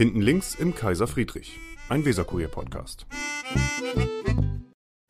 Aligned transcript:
Hinten 0.00 0.22
links 0.22 0.54
im 0.54 0.74
Kaiser 0.74 1.06
Friedrich, 1.06 1.58
ein 1.90 2.06
Weserkurier-Podcast. 2.06 3.04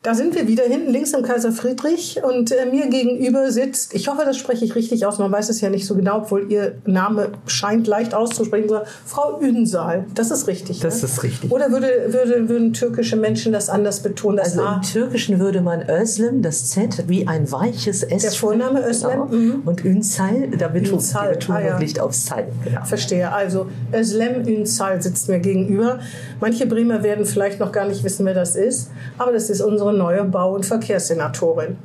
Da 0.03 0.15
sind 0.15 0.35
wir 0.35 0.49
wieder 0.49 0.63
hinten 0.65 0.91
links 0.91 1.13
im 1.13 1.23
Kaiser 1.23 1.53
Friedrich 1.53 2.23
und 2.25 2.53
äh, 2.53 2.65
mir 2.65 2.89
gegenüber 2.89 3.53
sitzt, 3.53 3.93
ich 3.93 4.09
hoffe, 4.09 4.23
das 4.25 4.39
spreche 4.39 4.65
ich 4.65 4.75
richtig 4.75 5.05
aus, 5.05 5.19
man 5.19 5.31
weiß 5.31 5.51
es 5.51 5.61
ja 5.61 5.69
nicht 5.69 5.87
so 5.87 5.95
genau, 5.95 6.21
obwohl 6.21 6.51
ihr 6.51 6.77
Name 6.87 7.33
scheint 7.45 7.87
leicht 7.87 8.15
auszusprechen, 8.15 8.71
Frau 9.05 9.39
Ünsal. 9.43 10.07
Das 10.15 10.31
ist 10.31 10.47
richtig. 10.47 10.81
Das 10.81 11.03
ne? 11.03 11.05
ist 11.07 11.23
richtig. 11.23 11.53
Oder 11.53 11.71
würde, 11.71 11.89
würde, 12.07 12.49
würden 12.49 12.73
türkische 12.73 13.17
Menschen 13.17 13.53
das 13.53 13.69
anders 13.69 14.01
betonen? 14.01 14.39
Das 14.39 14.53
Also 14.53 14.63
A, 14.63 14.77
im 14.77 14.81
Türkischen 14.81 15.39
würde 15.39 15.61
man 15.61 15.87
Özlem, 15.87 16.41
das 16.41 16.71
Z, 16.71 17.07
wie 17.09 17.29
ein 17.29 17.53
weiches 17.53 18.03
S. 18.03 18.23
Der 18.23 18.33
Vorname 18.33 18.81
Özlem, 18.89 19.11
Genau. 19.11 19.27
mhm. 19.27 19.63
Und 19.67 19.85
Ünsal, 19.85 20.49
da 20.57 20.69
betont 20.69 20.95
Ünsal, 20.95 21.33
die 21.33 21.39
Betonung 21.41 21.63
ah, 21.63 21.67
ja. 21.67 21.79
liegt 21.79 22.01
auf 22.01 22.15
Sal. 22.15 22.47
Genau. 22.65 22.87
Verstehe. 22.87 23.31
Also 23.31 23.67
Özlem 23.93 24.49
Ünsal 24.49 25.03
sitzt 25.03 25.29
mir 25.29 25.41
gegenüber. 25.41 25.99
Manche 26.41 26.65
Bremer 26.65 27.03
werden 27.03 27.27
vielleicht 27.27 27.61
noch 27.61 27.71
gar 27.71 27.87
nicht 27.87 28.03
wissen, 28.03 28.25
wer 28.25 28.33
das 28.33 28.57
ist, 28.57 28.91
aber 29.19 29.33
das 29.33 29.51
ist 29.51 29.61
unsere 29.61 29.90
neue 29.93 30.25
Bau- 30.25 30.55
und 30.55 30.67
Verkehrssenatorin. 30.67 31.77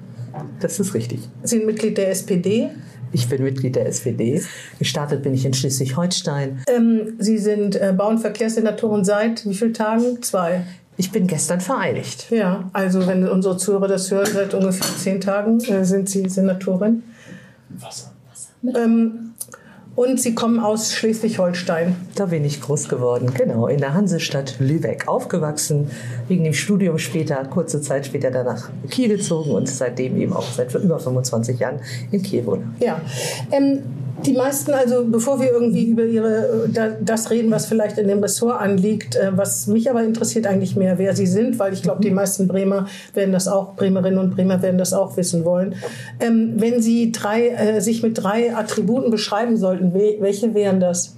Das 0.59 0.79
ist 0.79 0.93
richtig. 0.93 1.21
Sie 1.43 1.57
sind 1.57 1.65
Mitglied 1.65 1.97
der 1.97 2.09
SPD. 2.09 2.69
Ich 3.11 3.29
bin 3.29 3.43
Mitglied 3.43 3.75
der 3.75 3.87
SPD. 3.87 4.43
Gestartet 4.79 5.23
bin 5.23 5.33
ich 5.33 5.45
in 5.45 5.53
Schleswig-Holstein. 5.53 6.63
Ähm, 6.67 7.13
Sie 7.19 7.37
sind 7.37 7.79
äh, 7.79 7.93
Bau- 7.95 8.09
und 8.09 8.19
Verkehrssenatorin 8.19 9.05
seit 9.05 9.45
wie 9.45 9.53
vielen 9.53 9.73
Tagen? 9.73 10.21
Zwei. 10.21 10.65
Ich 10.97 11.11
bin 11.11 11.27
gestern 11.27 11.61
vereidigt. 11.61 12.27
Ja, 12.29 12.69
also 12.73 13.05
wenn 13.05 13.27
unsere 13.27 13.57
Zuhörer 13.57 13.87
das 13.87 14.11
hören, 14.11 14.29
seit 14.33 14.53
ungefähr 14.53 14.87
zehn 14.97 15.21
Tagen 15.21 15.59
äh, 15.61 15.83
sind 15.85 16.09
Sie 16.09 16.27
Senatorin. 16.27 17.03
Wasser. 17.69 18.11
Ähm, 18.75 19.24
und 19.95 20.19
Sie 20.19 20.35
kommen 20.35 20.59
aus 20.59 20.93
Schleswig-Holstein. 20.93 21.95
Da 22.15 22.27
bin 22.27 22.43
ich 22.43 22.61
groß 22.61 22.89
geworden, 22.89 23.31
genau, 23.33 23.67
in 23.67 23.79
der 23.79 23.93
Hansestadt 23.93 24.55
Lübeck 24.59 25.07
aufgewachsen, 25.07 25.89
wegen 26.27 26.43
dem 26.43 26.53
Studium 26.53 26.97
später, 26.97 27.43
kurze 27.45 27.81
Zeit 27.81 28.05
später 28.05 28.31
danach 28.31 28.69
Kiel 28.89 29.09
gezogen 29.09 29.51
und 29.51 29.69
seitdem 29.69 30.17
eben 30.17 30.33
auch 30.33 30.51
seit 30.51 30.73
über 30.75 30.99
25 30.99 31.59
Jahren 31.59 31.79
in 32.11 32.21
Kiel 32.21 32.45
wohne. 32.45 32.73
Ja. 32.79 33.01
Ähm, 33.51 33.83
die 34.23 34.33
meisten, 34.33 34.71
also 34.71 35.05
bevor 35.05 35.39
wir 35.39 35.51
irgendwie 35.51 35.85
über 35.85 36.03
ihre, 36.03 36.69
da, 36.71 36.89
das 37.01 37.29
reden, 37.29 37.51
was 37.51 37.65
vielleicht 37.65 37.97
in 37.97 38.07
dem 38.07 38.19
Ressort 38.19 38.61
anliegt, 38.61 39.15
äh, 39.15 39.31
was 39.35 39.67
mich 39.67 39.89
aber 39.89 40.03
interessiert 40.03 40.47
eigentlich 40.47 40.75
mehr, 40.75 40.97
wer 40.97 41.15
sie 41.15 41.27
sind, 41.27 41.59
weil 41.59 41.73
ich 41.73 41.81
glaube, 41.81 42.01
die 42.01 42.11
meisten 42.11 42.47
Bremer 42.47 42.87
werden 43.13 43.31
das 43.31 43.47
auch, 43.47 43.75
Bremerinnen 43.75 44.19
und 44.19 44.35
Bremer 44.35 44.61
werden 44.61 44.77
das 44.77 44.93
auch 44.93 45.17
wissen 45.17 45.43
wollen. 45.43 45.75
Ähm, 46.19 46.53
wenn 46.55 46.81
Sie 46.81 47.11
drei, 47.11 47.49
äh, 47.49 47.81
sich 47.81 48.03
mit 48.03 48.21
drei 48.21 48.55
Attributen 48.55 49.11
beschreiben 49.11 49.57
sollten, 49.57 49.93
we 49.93 50.17
welche 50.19 50.53
wären 50.53 50.79
das? 50.79 51.15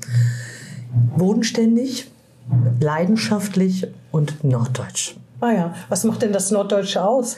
Bodenständig, 1.18 2.10
leidenschaftlich 2.80 3.88
und 4.12 4.44
norddeutsch. 4.44 5.16
Ah 5.40 5.52
ja, 5.52 5.76
was 5.90 6.04
macht 6.04 6.24
denn 6.24 6.34
das 6.34 6.50
Norddeutsche 6.50 7.04
aus? 7.04 7.38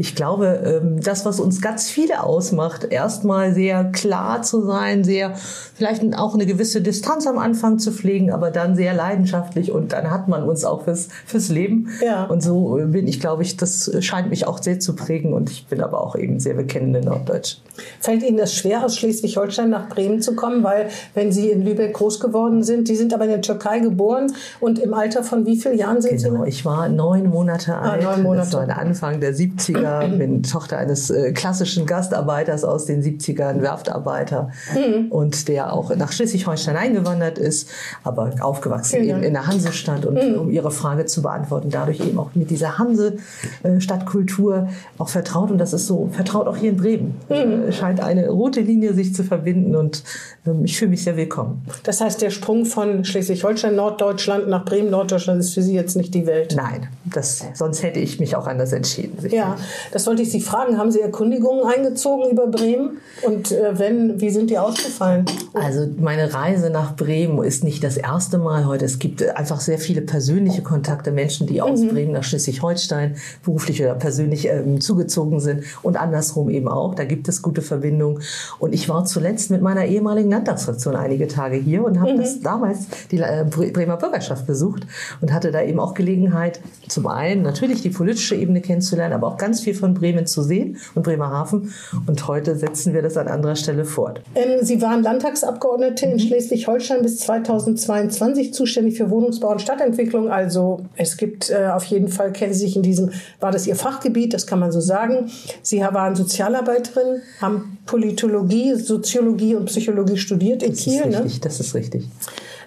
Ich 0.00 0.14
glaube, 0.16 0.80
ähm, 0.82 0.98
das, 1.02 1.26
was 1.26 1.40
uns 1.40 1.60
ganz 1.60 1.90
viele 1.90 2.22
ausmacht, 2.24 2.84
erstmal 2.84 3.52
sehr 3.52 3.84
klar 3.84 4.40
zu 4.40 4.64
sein, 4.64 5.04
sehr 5.04 5.34
vielleicht 5.34 6.02
auch 6.16 6.32
eine 6.32 6.46
gewisse 6.46 6.80
Distanz 6.80 7.26
am 7.26 7.36
Anfang 7.36 7.78
zu 7.78 7.92
pflegen, 7.92 8.32
aber 8.32 8.50
dann 8.50 8.76
sehr 8.76 8.94
leidenschaftlich 8.94 9.70
und 9.70 9.92
dann 9.92 10.10
hat 10.10 10.26
man 10.26 10.42
uns 10.44 10.64
auch 10.64 10.84
fürs, 10.84 11.08
fürs 11.26 11.50
Leben. 11.50 11.90
Ja. 12.02 12.24
Und 12.24 12.42
so 12.42 12.78
bin 12.86 13.06
ich, 13.06 13.20
glaube 13.20 13.42
ich, 13.42 13.58
das 13.58 13.90
scheint 14.00 14.30
mich 14.30 14.46
auch 14.46 14.62
sehr 14.62 14.80
zu 14.80 14.96
prägen 14.96 15.34
und 15.34 15.50
ich 15.50 15.66
bin 15.66 15.82
aber 15.82 16.02
auch 16.02 16.16
eben 16.16 16.40
sehr 16.40 16.54
bekennende 16.54 17.02
Norddeutsch. 17.02 17.58
Fällt 18.00 18.22
Ihnen 18.22 18.38
das 18.38 18.54
schwer, 18.54 18.84
aus 18.84 18.96
Schleswig-Holstein 18.96 19.68
nach 19.68 19.90
Bremen 19.90 20.22
zu 20.22 20.34
kommen? 20.34 20.62
Weil, 20.62 20.88
wenn 21.14 21.30
Sie 21.30 21.50
in 21.50 21.62
Lübeck 21.62 21.92
groß 21.92 22.20
geworden 22.20 22.62
sind, 22.62 22.88
die 22.88 22.96
sind 22.96 23.12
aber 23.12 23.24
in 23.24 23.30
der 23.30 23.42
Türkei 23.42 23.80
geboren 23.80 24.32
und 24.60 24.78
im 24.78 24.94
Alter 24.94 25.22
von 25.22 25.44
wie 25.44 25.56
vielen 25.60 25.76
Jahren 25.76 26.00
sind 26.00 26.22
Genau, 26.22 26.44
Sie? 26.44 26.48
ich 26.48 26.64
war 26.64 26.88
neun 26.88 27.28
Monate 27.28 27.76
alt. 27.76 28.02
neun 28.02 28.22
Monate. 28.22 28.46
Das 28.46 28.54
war 28.54 28.66
der 28.66 28.78
Anfang 28.78 29.20
der 29.20 29.34
70er. 29.34 29.89
Bin 30.18 30.42
Tochter 30.42 30.78
eines 30.78 31.10
äh, 31.10 31.32
klassischen 31.32 31.86
Gastarbeiters 31.86 32.64
aus 32.64 32.86
den 32.86 33.02
70ern, 33.02 33.60
Werftarbeiter. 33.62 34.50
Mhm. 34.74 35.10
Und 35.10 35.48
der 35.48 35.72
auch 35.72 35.94
nach 35.96 36.12
Schleswig-Holstein 36.12 36.76
eingewandert 36.76 37.38
ist, 37.38 37.68
aber 38.04 38.32
aufgewachsen 38.40 39.00
Vielen 39.00 39.08
eben. 39.08 39.18
Mhm. 39.18 39.24
in 39.24 39.32
der 39.34 39.46
Hansestadt. 39.46 40.06
Und 40.06 40.18
um 40.36 40.50
Ihre 40.50 40.70
Frage 40.70 41.06
zu 41.06 41.22
beantworten, 41.22 41.70
dadurch 41.70 42.00
eben 42.00 42.18
auch 42.18 42.30
mit 42.34 42.50
dieser 42.50 42.78
Hanse-Stadtkultur 42.78 44.68
auch 44.98 45.08
vertraut. 45.08 45.50
Und 45.50 45.58
das 45.58 45.72
ist 45.72 45.86
so 45.86 46.08
vertraut 46.12 46.46
auch 46.46 46.56
hier 46.56 46.70
in 46.70 46.76
Bremen. 46.76 47.16
Mhm. 47.28 47.68
Äh, 47.68 47.72
scheint 47.72 48.00
eine 48.00 48.28
rote 48.28 48.60
Linie 48.60 48.94
sich 48.94 49.14
zu 49.14 49.24
verbinden 49.24 49.76
und 49.76 50.02
ähm, 50.46 50.64
ich 50.64 50.78
fühle 50.78 50.90
mich 50.90 51.04
sehr 51.04 51.16
willkommen. 51.16 51.62
Das 51.82 52.00
heißt, 52.00 52.22
der 52.22 52.30
Sprung 52.30 52.64
von 52.64 53.04
Schleswig-Holstein, 53.04 53.74
Norddeutschland 53.74 54.48
nach 54.48 54.64
Bremen, 54.64 54.90
Norddeutschland 54.90 55.40
ist 55.40 55.54
für 55.54 55.62
Sie 55.62 55.74
jetzt 55.74 55.96
nicht 55.96 56.14
die 56.14 56.26
Welt. 56.26 56.54
Nein, 56.56 56.88
das, 57.04 57.44
sonst 57.54 57.82
hätte 57.82 58.00
ich 58.00 58.20
mich 58.20 58.36
auch 58.36 58.46
anders 58.46 58.72
entschieden. 58.72 59.18
Ja, 59.30 59.56
das 59.92 60.06
wollte 60.06 60.22
ich 60.22 60.30
Sie 60.30 60.40
fragen. 60.40 60.78
Haben 60.78 60.90
Sie 60.90 61.00
Erkundigungen 61.00 61.64
eingezogen 61.64 62.30
über 62.30 62.46
Bremen? 62.46 62.98
Und 63.26 63.52
äh, 63.52 63.78
wenn, 63.78 64.20
wie 64.20 64.30
sind 64.30 64.50
die 64.50 64.58
ausgefallen? 64.58 65.24
Also 65.54 65.86
meine 65.98 66.32
Reise 66.32 66.70
nach 66.70 66.96
Bremen 66.96 67.42
ist 67.44 67.64
nicht 67.64 67.82
das 67.84 67.96
erste 67.96 68.38
Mal 68.38 68.66
heute. 68.66 68.84
Es 68.84 68.98
gibt 68.98 69.22
äh, 69.22 69.30
einfach 69.30 69.60
sehr 69.60 69.78
viele 69.78 70.00
persönliche 70.02 70.62
Kontakte, 70.62 71.12
Menschen, 71.12 71.46
die 71.46 71.60
aus 71.60 71.86
Bremen 71.86 72.12
nach 72.12 72.24
Schleswig-Holstein 72.24 73.16
beruflich 73.44 73.82
oder 73.82 73.94
persönlich 73.94 74.46
ähm, 74.46 74.80
zugezogen 74.80 75.40
sind 75.40 75.64
und 75.82 75.96
andersrum 75.96 76.50
eben 76.50 76.68
auch. 76.68 76.94
Da 76.94 77.04
gibt 77.04 77.28
es 77.28 77.42
gute 77.42 77.62
Verbindungen. 77.62 78.22
Und 78.58 78.74
ich 78.74 78.88
war 78.88 79.04
zuletzt 79.04 79.50
mit 79.50 79.62
meiner 79.62 79.84
ehemaligen 79.86 80.30
Landtagsfraktion 80.30 80.96
einige 80.96 81.28
Tage 81.28 81.56
hier 81.56 81.84
und 81.84 82.00
habe 82.00 82.16
das 82.16 82.40
damals 82.40 82.86
die 83.10 83.18
äh, 83.18 83.44
Bre- 83.48 83.72
Bremer 83.72 83.96
Bürgerschaft 83.96 84.46
besucht 84.46 84.86
und 85.20 85.32
hatte 85.32 85.50
da 85.50 85.62
eben 85.62 85.80
auch 85.80 85.94
Gelegenheit, 85.94 86.60
zum 86.88 87.06
einen 87.06 87.42
natürlich 87.42 87.82
die 87.82 87.90
politische 87.90 88.34
Ebene 88.34 88.60
kennenzulernen, 88.60 89.14
aber 89.14 89.26
auch 89.26 89.36
ganz 89.36 89.60
viel 89.60 89.69
von 89.74 89.94
Bremen 89.94 90.26
zu 90.26 90.42
sehen 90.42 90.76
und 90.94 91.02
Bremerhaven. 91.02 91.72
Und 92.06 92.26
heute 92.28 92.56
setzen 92.56 92.92
wir 92.94 93.02
das 93.02 93.16
an 93.16 93.28
anderer 93.28 93.56
Stelle 93.56 93.84
fort. 93.84 94.20
Ähm, 94.34 94.58
Sie 94.62 94.80
waren 94.82 95.02
Landtagsabgeordnete 95.02 96.06
in 96.06 96.18
Schleswig-Holstein 96.18 97.02
bis 97.02 97.18
2022 97.20 98.52
zuständig 98.54 98.96
für 98.96 99.10
Wohnungsbau 99.10 99.50
und 99.52 99.60
Stadtentwicklung. 99.62 100.30
Also 100.30 100.80
es 100.96 101.16
gibt 101.16 101.50
äh, 101.50 101.68
auf 101.72 101.84
jeden 101.84 102.08
Fall, 102.08 102.32
kennen 102.32 102.52
Sie 102.54 102.60
sich 102.60 102.76
in 102.76 102.82
diesem, 102.82 103.10
war 103.40 103.50
das 103.52 103.66
Ihr 103.66 103.76
Fachgebiet, 103.76 104.34
das 104.34 104.46
kann 104.46 104.58
man 104.60 104.72
so 104.72 104.80
sagen. 104.80 105.30
Sie 105.62 105.80
waren 105.80 106.14
Sozialarbeiterin, 106.16 107.22
haben 107.40 107.78
Politologie, 107.86 108.74
Soziologie 108.76 109.54
und 109.56 109.66
Psychologie 109.66 110.16
studiert 110.16 110.62
in 110.62 110.70
Das 110.70 110.80
Kiel. 110.80 111.00
ist 111.00 111.06
Ne? 111.06 111.24
richtig, 111.24 111.40
das 111.40 111.60
ist 111.60 111.74
richtig. 111.74 112.04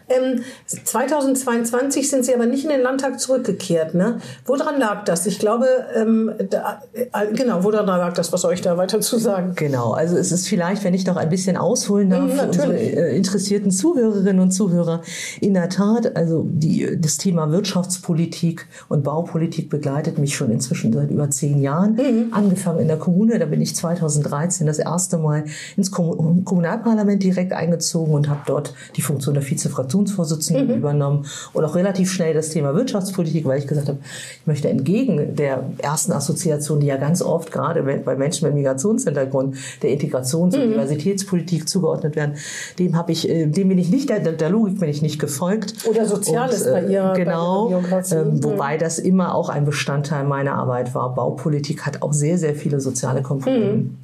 Ähm, 0.10 0.44
2022 0.68 2.10
sind 2.10 2.26
Sie 2.26 2.34
aber 2.34 2.46
nicht 2.46 2.64
in 2.64 2.70
den 2.70 2.82
Landtag 2.82 3.20
zurückgekehrt. 3.20 3.94
Ne? 3.94 4.20
Woran 4.46 4.80
lag 4.80 5.06
das? 5.06 5.26
Ich 5.26 5.40
glaube, 5.40 5.68
ähm, 5.96 6.32
da, 6.50 6.82
äh, 6.94 7.34
genau, 7.34 7.64
woran 7.64 7.86
lag 7.86 8.14
das? 8.14 8.32
Was 8.34 8.42
soll 8.42 8.54
ich 8.54 8.62
da 8.62 8.78
weiter 8.78 9.02
zu 9.02 9.18
sagen? 9.18 9.54
Genau, 9.56 9.92
also 9.92 10.18
es 10.18 10.32
ist 10.32 10.48
vielleicht, 10.48 10.84
wenn 10.84 10.94
ich 10.94 11.06
noch 11.06 11.18
ein 11.18 11.30
bisschen 11.30 11.58
ausholen 11.58 12.10
darf, 12.10 12.24
Mhm, 12.24 12.32
für 12.32 12.46
unsere 12.48 12.78
äh, 12.78 13.16
interessierten 13.16 13.72
Zuhörerinnen 13.72 14.40
und 14.40 14.52
Zuhörer, 14.52 15.02
in 15.42 15.54
der 15.54 15.70
Tat, 15.70 16.16
also 16.16 16.46
die, 16.50 16.98
das 17.00 17.18
Thema 17.18 17.52
Wirtschaftspolitik 17.52 18.68
und 18.90 19.04
Baupolitik 19.04 19.70
begleitet 19.70 20.18
mich 20.18 20.36
schon 20.36 20.52
inzwischen 20.52 20.94
seit 20.94 21.12
über 21.12 21.30
zehn 21.30 21.62
Jahren. 21.62 21.96
Mhm. 21.96 22.28
Angefangen 22.32 22.80
in 22.80 22.88
der 22.88 22.98
Kommune, 22.98 23.40
da 23.40 23.46
bin 23.46 23.62
ich 23.62 23.76
2013 23.76 24.68
das 24.68 24.80
erste 24.80 25.18
Mal 25.18 25.46
ins 25.78 25.92
Kom 25.92 26.44
Kommunalparlament 26.46 27.22
direkt 27.22 27.54
eingezogen 27.54 28.14
und 28.14 28.30
habe 28.30 28.42
dort 28.46 28.74
die 28.96 29.02
Funktion 29.02 29.34
der 29.34 29.44
Vizefraktionsvorsitzenden 29.94 30.68
Mhm. 30.68 30.74
übernommen 30.76 31.26
und 31.54 31.64
auch 31.64 31.76
relativ 31.76 32.12
schnell 32.12 32.34
das 32.34 32.50
Thema 32.50 32.76
Wirtschaftspolitik, 32.76 33.46
weil 33.46 33.60
ich 33.60 33.68
gesagt 33.68 33.88
habe, 33.88 34.00
ich 34.42 34.48
möchte 34.48 34.70
entgegen 34.70 35.36
der 35.36 35.64
ersten 35.78 36.12
Assoziation, 36.12 36.80
die 36.80 36.88
ja 36.88 36.98
ganz 36.98 37.22
oft 37.22 37.52
gerade 37.52 37.84
bei 37.84 38.16
Menschen 38.16 38.48
mit 38.48 38.56
Migrationshintergrund 38.56 39.56
der 39.82 39.92
Integrations- 39.92 40.56
und 40.56 40.72
Diversitätspolitik 40.72 41.68
zugeordnet 41.70 42.16
werden, 42.16 42.36
dem 42.80 42.96
habe 42.98 43.12
ich, 43.12 43.30
äh, 43.30 43.46
dem 43.46 43.70
bin 43.70 43.78
ich 43.78 43.90
nicht 43.90 44.10
der, 44.10 44.20
der 44.20 44.50
Logik 44.50 44.80
bin 44.80 44.90
ich 44.90 45.02
nicht 45.02 45.20
gefolgt. 45.20 45.74
Oder 45.88 46.06
Soziales 46.06 46.64
bei 46.66 46.86
Ihrer- 46.86 47.12
bei 47.14 47.20
genau, 47.24 47.70
Ihrer 47.70 47.80
Biografie. 47.82 48.16
ähm, 48.16 48.28
Mhm. 48.36 48.44
wobei 48.44 48.78
das 48.78 49.00
immer 49.00 49.36
auch 49.36 49.50
ein 49.50 49.66
Bestandteil 49.66 50.24
meiner 50.26 50.54
Arbeit 50.56 50.94
war. 50.96 51.14
Baupolitik 51.14 51.86
hat 51.86 52.02
auch 52.02 52.14
sehr 52.14 52.38
sehr 52.38 52.56
viele 52.56 52.80
soziale 52.80 53.22
Komponenten. 53.22 53.98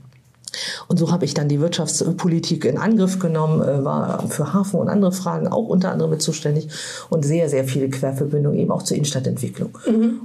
Und 0.88 0.98
so 0.98 1.12
habe 1.12 1.26
ich 1.26 1.34
dann 1.34 1.50
die 1.50 1.60
Wirtschaftspolitik 1.60 2.66
in 2.66 2.78
Angriff 2.78 3.20
genommen, 3.20 3.62
äh, 3.62 3.84
war 3.84 4.28
für 4.30 4.54
Hafen 4.54 4.80
und 4.80 4.90
andere 4.90 5.12
Fragen 5.12 5.48
auch 5.48 5.68
unter 5.68 5.92
anderem 5.92 6.12
mit 6.12 6.22
zuständig 6.22 6.70
und 7.10 7.26
sehr, 7.26 7.50
sehr 7.50 7.66
viele 7.66 7.90
Querverbindungen 7.90 8.60
eben 8.60 8.72
auch 8.72 8.84
zur 8.84 8.98
Innenstadtentwicklung. 8.98 9.78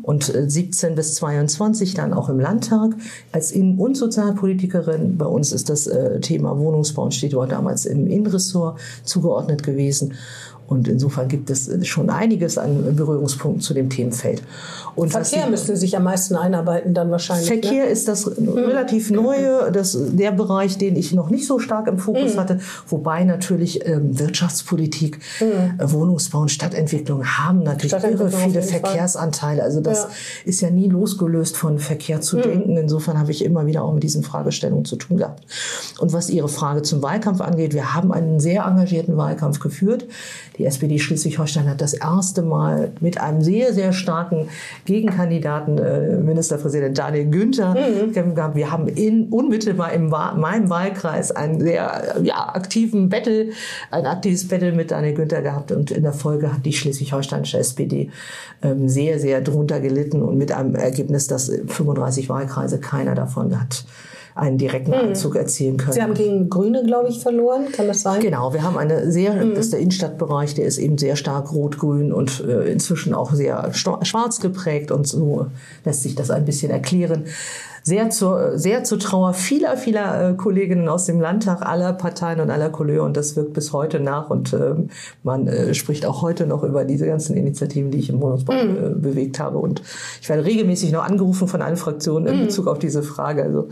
Und 0.02 0.34
äh, 0.34 0.48
17 0.48 0.94
bis 0.94 1.14
22 1.14 1.94
dann 1.94 2.12
auch 2.12 2.28
im 2.28 2.40
Landtag 2.40 2.92
als 3.32 3.52
Innen- 3.52 3.78
und 3.78 3.96
Sozialpolitikerin. 3.96 5.16
Bei 5.16 5.26
uns 5.26 5.52
ist 5.52 5.70
das 5.70 5.86
äh, 5.86 6.20
Thema 6.20 6.58
Wohnungsbau 6.58 7.04
und 7.04 7.32
dort 7.32 7.52
damals 7.52 7.86
im 7.86 8.06
Innenressort 8.06 8.78
zugeordnet 9.04 9.62
gewesen. 9.62 10.14
Und 10.66 10.88
insofern 10.88 11.28
gibt 11.28 11.50
es 11.50 11.70
schon 11.86 12.10
einiges 12.10 12.56
an 12.56 12.96
Berührungspunkten 12.96 13.60
zu 13.60 13.74
dem 13.74 13.90
Themenfeld. 13.90 14.42
Und 14.96 15.10
Verkehr 15.10 15.48
müsste 15.48 15.76
sich 15.76 15.96
am 15.96 16.04
meisten 16.04 16.36
einarbeiten 16.36 16.94
dann 16.94 17.10
wahrscheinlich. 17.10 17.50
Ne? 17.50 17.60
Verkehr 17.60 17.84
ne? 17.84 17.90
ist 17.90 18.08
das 18.08 18.26
mhm. 18.26 18.50
relativ 18.50 19.10
neue, 19.10 19.70
das, 19.72 19.96
der 19.98 20.32
Bereich, 20.32 20.78
den 20.78 20.96
ich 20.96 21.12
noch 21.12 21.30
nicht 21.30 21.46
so 21.46 21.58
stark 21.58 21.88
im 21.88 21.98
Fokus 21.98 22.34
mhm. 22.34 22.40
hatte. 22.40 22.60
Wobei 22.88 23.24
natürlich 23.24 23.86
ähm, 23.86 24.18
Wirtschaftspolitik, 24.18 25.18
mhm. 25.40 25.80
äh, 25.80 25.92
Wohnungsbau 25.92 26.40
und 26.40 26.50
Stadtentwicklung 26.50 27.24
haben 27.24 27.62
natürlich 27.62 27.92
irre 27.92 28.30
viele 28.30 28.62
Verkehrsanteile. 28.62 29.62
Also 29.62 29.80
das 29.80 30.02
ja. 30.02 30.08
ist 30.44 30.60
ja 30.60 30.70
nie 30.70 30.88
losgelöst 30.88 31.56
von 31.56 31.78
Verkehr 31.78 32.20
zu 32.20 32.36
mhm. 32.36 32.42
denken. 32.42 32.76
Insofern 32.76 33.18
habe 33.18 33.30
ich 33.30 33.44
immer 33.44 33.66
wieder 33.66 33.82
auch 33.82 33.92
mit 33.92 34.02
diesen 34.02 34.22
Fragestellungen 34.22 34.84
zu 34.84 34.96
tun 34.96 35.16
gehabt. 35.16 35.44
Und 35.98 36.12
was 36.12 36.30
Ihre 36.30 36.48
Frage 36.48 36.82
zum 36.82 37.02
Wahlkampf 37.02 37.40
angeht, 37.40 37.74
wir 37.74 37.94
haben 37.94 38.12
einen 38.12 38.40
sehr 38.40 38.64
engagierten 38.64 39.16
Wahlkampf 39.16 39.58
geführt. 39.60 40.06
Die 40.58 40.66
SPD 40.66 40.98
Schleswig-Holstein 40.98 41.68
hat 41.68 41.80
das 41.80 41.94
erste 41.94 42.42
Mal 42.42 42.92
mit 43.00 43.20
einem 43.20 43.42
sehr, 43.42 43.74
sehr 43.74 43.92
starken 43.92 44.48
Gegenkandidaten, 44.84 45.78
äh, 45.78 46.16
Ministerpräsident 46.18 46.98
Daniel 46.98 47.26
Günther, 47.26 47.74
mhm. 47.74 48.34
gehabt. 48.34 48.54
Wir 48.54 48.70
haben 48.70 48.88
in, 48.88 49.28
unmittelbar 49.28 49.92
in 49.92 50.08
meinem 50.08 50.68
Wahlkreis 50.70 51.30
einen 51.32 51.60
sehr 51.60 52.16
ja, 52.22 52.50
aktiven 52.54 53.08
Battle, 53.08 53.50
ein 53.90 54.06
aktives 54.06 54.48
Battle 54.48 54.72
mit 54.72 54.90
Daniel 54.90 55.14
Günther 55.14 55.42
gehabt 55.42 55.72
und 55.72 55.90
in 55.90 56.02
der 56.02 56.12
Folge 56.12 56.52
hat 56.52 56.64
die 56.66 56.72
schleswig-holsteinische 56.72 57.58
SPD 57.58 58.10
ähm, 58.62 58.88
sehr, 58.88 59.18
sehr 59.18 59.40
drunter 59.40 59.80
gelitten 59.80 60.22
und 60.22 60.36
mit 60.36 60.52
einem 60.52 60.74
Ergebnis, 60.74 61.26
dass 61.26 61.50
35 61.66 62.28
Wahlkreise 62.28 62.78
keiner 62.78 63.14
davon 63.14 63.58
hat 63.58 63.84
einen 64.34 64.58
direkten 64.58 64.90
mhm. 64.90 65.08
Einzug 65.08 65.36
erzielen 65.36 65.76
können. 65.76 65.92
Sie 65.92 66.02
haben 66.02 66.14
gegen 66.14 66.50
Grüne, 66.50 66.82
glaube 66.84 67.08
ich, 67.08 67.20
verloren, 67.20 67.70
kann 67.70 67.86
das 67.86 68.02
sein? 68.02 68.20
Genau, 68.20 68.52
wir 68.52 68.62
haben 68.62 68.76
eine 68.76 69.10
sehr, 69.10 69.32
mhm. 69.34 69.50
das 69.50 69.66
ist 69.66 69.72
der 69.72 69.80
Innenstadtbereich, 69.80 70.54
der 70.54 70.66
ist 70.66 70.78
eben 70.78 70.98
sehr 70.98 71.16
stark 71.16 71.52
rot-grün 71.52 72.12
und 72.12 72.40
äh, 72.40 72.70
inzwischen 72.70 73.14
auch 73.14 73.32
sehr 73.32 73.72
schwarz 73.72 74.40
geprägt 74.40 74.90
und 74.90 75.06
so 75.06 75.46
lässt 75.84 76.02
sich 76.02 76.16
das 76.16 76.30
ein 76.30 76.44
bisschen 76.44 76.70
erklären 76.70 77.24
sehr 77.84 78.08
zur, 78.08 78.58
sehr 78.58 78.82
zur 78.82 78.98
Trauer 78.98 79.34
vieler, 79.34 79.76
vieler 79.76 80.30
äh, 80.30 80.34
Kolleginnen 80.34 80.88
aus 80.88 81.04
dem 81.04 81.20
Landtag, 81.20 81.60
aller 81.60 81.92
Parteien 81.92 82.40
und 82.40 82.50
aller 82.50 82.70
Couleur. 82.70 83.04
Und 83.04 83.14
das 83.14 83.36
wirkt 83.36 83.52
bis 83.52 83.74
heute 83.74 84.00
nach. 84.00 84.30
Und 84.30 84.54
ähm, 84.54 84.88
man 85.22 85.46
äh, 85.46 85.74
spricht 85.74 86.06
auch 86.06 86.22
heute 86.22 86.46
noch 86.46 86.64
über 86.64 86.86
diese 86.86 87.06
ganzen 87.06 87.36
Initiativen, 87.36 87.90
die 87.90 87.98
ich 87.98 88.08
im 88.08 88.22
Wohnungsbau 88.22 88.54
äh, 88.54 88.94
bewegt 88.94 89.38
habe. 89.38 89.58
Und 89.58 89.82
ich 90.22 90.28
werde 90.30 90.46
regelmäßig 90.46 90.92
noch 90.92 91.04
angerufen 91.04 91.46
von 91.46 91.60
allen 91.60 91.76
Fraktionen 91.76 92.26
in 92.26 92.40
mhm. 92.40 92.46
Bezug 92.46 92.68
auf 92.68 92.78
diese 92.78 93.02
Frage. 93.02 93.42
Also, 93.42 93.68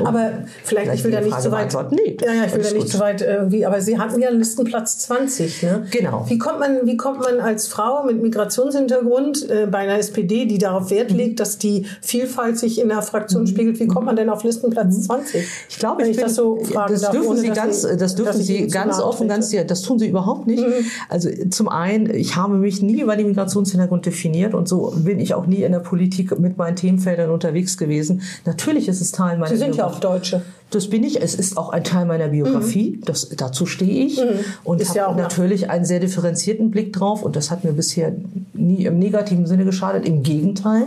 um 0.00 0.06
aber 0.06 0.30
vielleicht, 0.64 0.94
ich 0.94 1.04
will 1.04 1.12
da 1.12 1.20
nicht 1.20 1.36
zu 1.36 1.42
so 1.42 1.52
weit. 1.52 1.76
Nee, 1.90 2.16
ja, 2.24 2.32
ja, 2.32 2.44
ich 2.46 2.54
will 2.54 2.62
da 2.62 2.72
nicht 2.72 2.88
zu 2.88 2.96
so 2.96 3.02
weit 3.02 3.20
irgendwie. 3.20 3.66
Aber 3.66 3.82
Sie 3.82 3.98
hatten 3.98 4.18
ja 4.22 4.30
Listenplatz 4.30 4.96
20, 5.00 5.62
ne? 5.62 5.86
Genau. 5.90 6.24
Wie 6.26 6.38
kommt 6.38 6.58
man, 6.58 6.86
wie 6.86 6.96
kommt 6.96 7.20
man 7.20 7.38
als 7.40 7.68
Frau 7.68 8.02
mit 8.04 8.22
Migrationshintergrund 8.22 9.50
äh, 9.50 9.66
bei 9.70 9.78
einer 9.78 9.98
SPD, 9.98 10.46
die 10.46 10.56
darauf 10.56 10.90
Wert 10.90 11.10
mhm. 11.10 11.18
legt, 11.18 11.40
dass 11.40 11.58
die 11.58 11.84
Vielfalt 12.00 12.58
sich 12.58 12.80
in 12.80 12.88
der 12.88 13.02
Fraktion 13.02 13.41
Situation 13.46 13.46
spiegelt. 13.46 13.80
Wie 13.80 13.86
kommt 13.86 14.06
man 14.06 14.16
denn 14.16 14.28
auf 14.28 14.44
Listenplatz 14.44 15.02
20? 15.02 15.44
Ich 15.68 15.78
glaube, 15.78 16.02
ich, 16.02 16.10
ich 16.10 16.16
bin, 16.16 16.26
das 16.26 16.34
so 16.34 16.56
fragen 16.56 16.92
das 16.92 17.02
darf, 17.02 17.12
dürfen 17.12 17.36
Sie 17.36 17.48
ganz, 17.48 17.82
Sie, 17.82 17.96
das 17.96 18.14
dürfen 18.14 18.42
Sie 18.42 18.66
ganz 18.68 19.00
offen, 19.00 19.28
ganz, 19.28 19.50
das 19.50 19.82
tun 19.82 19.98
Sie 19.98 20.08
überhaupt 20.08 20.46
nicht. 20.46 20.66
Mhm. 20.66 20.72
Also 21.08 21.30
zum 21.50 21.68
einen, 21.68 22.12
ich 22.14 22.36
habe 22.36 22.54
mich 22.54 22.82
nie 22.82 23.00
über 23.00 23.16
den 23.16 23.28
Migrationshintergrund 23.28 24.06
definiert 24.06 24.54
und 24.54 24.68
so 24.68 24.92
bin 24.96 25.20
ich 25.20 25.34
auch 25.34 25.46
nie 25.46 25.62
in 25.62 25.72
der 25.72 25.80
Politik 25.80 26.38
mit 26.38 26.56
meinen 26.56 26.76
Themenfeldern 26.76 27.30
unterwegs 27.30 27.76
gewesen. 27.76 28.22
Natürlich 28.44 28.88
ist 28.88 29.00
es 29.00 29.12
Teil 29.12 29.38
meiner 29.38 29.50
Sie 29.50 29.56
sind 29.56 29.76
ja 29.76 29.86
auch 29.86 29.98
Deutsche. 29.98 30.42
Das 30.74 30.88
bin 30.88 31.04
ich. 31.04 31.20
Es 31.20 31.34
ist 31.34 31.56
auch 31.56 31.70
ein 31.70 31.84
Teil 31.84 32.06
meiner 32.06 32.28
Biografie. 32.28 32.96
Mhm. 32.96 33.04
Das, 33.04 33.28
dazu 33.28 33.66
stehe 33.66 34.06
ich. 34.06 34.18
Mhm. 34.18 34.40
Und 34.64 34.82
habe 34.88 34.98
ja 34.98 35.14
natürlich 35.14 35.70
einen 35.70 35.84
sehr 35.84 36.00
differenzierten 36.00 36.70
Blick 36.70 36.92
drauf. 36.92 37.22
Und 37.22 37.36
das 37.36 37.50
hat 37.50 37.64
mir 37.64 37.72
bisher 37.72 38.12
nie 38.54 38.86
im 38.86 38.98
negativen 38.98 39.46
Sinne 39.46 39.64
geschadet. 39.64 40.06
Im 40.06 40.22
Gegenteil. 40.22 40.86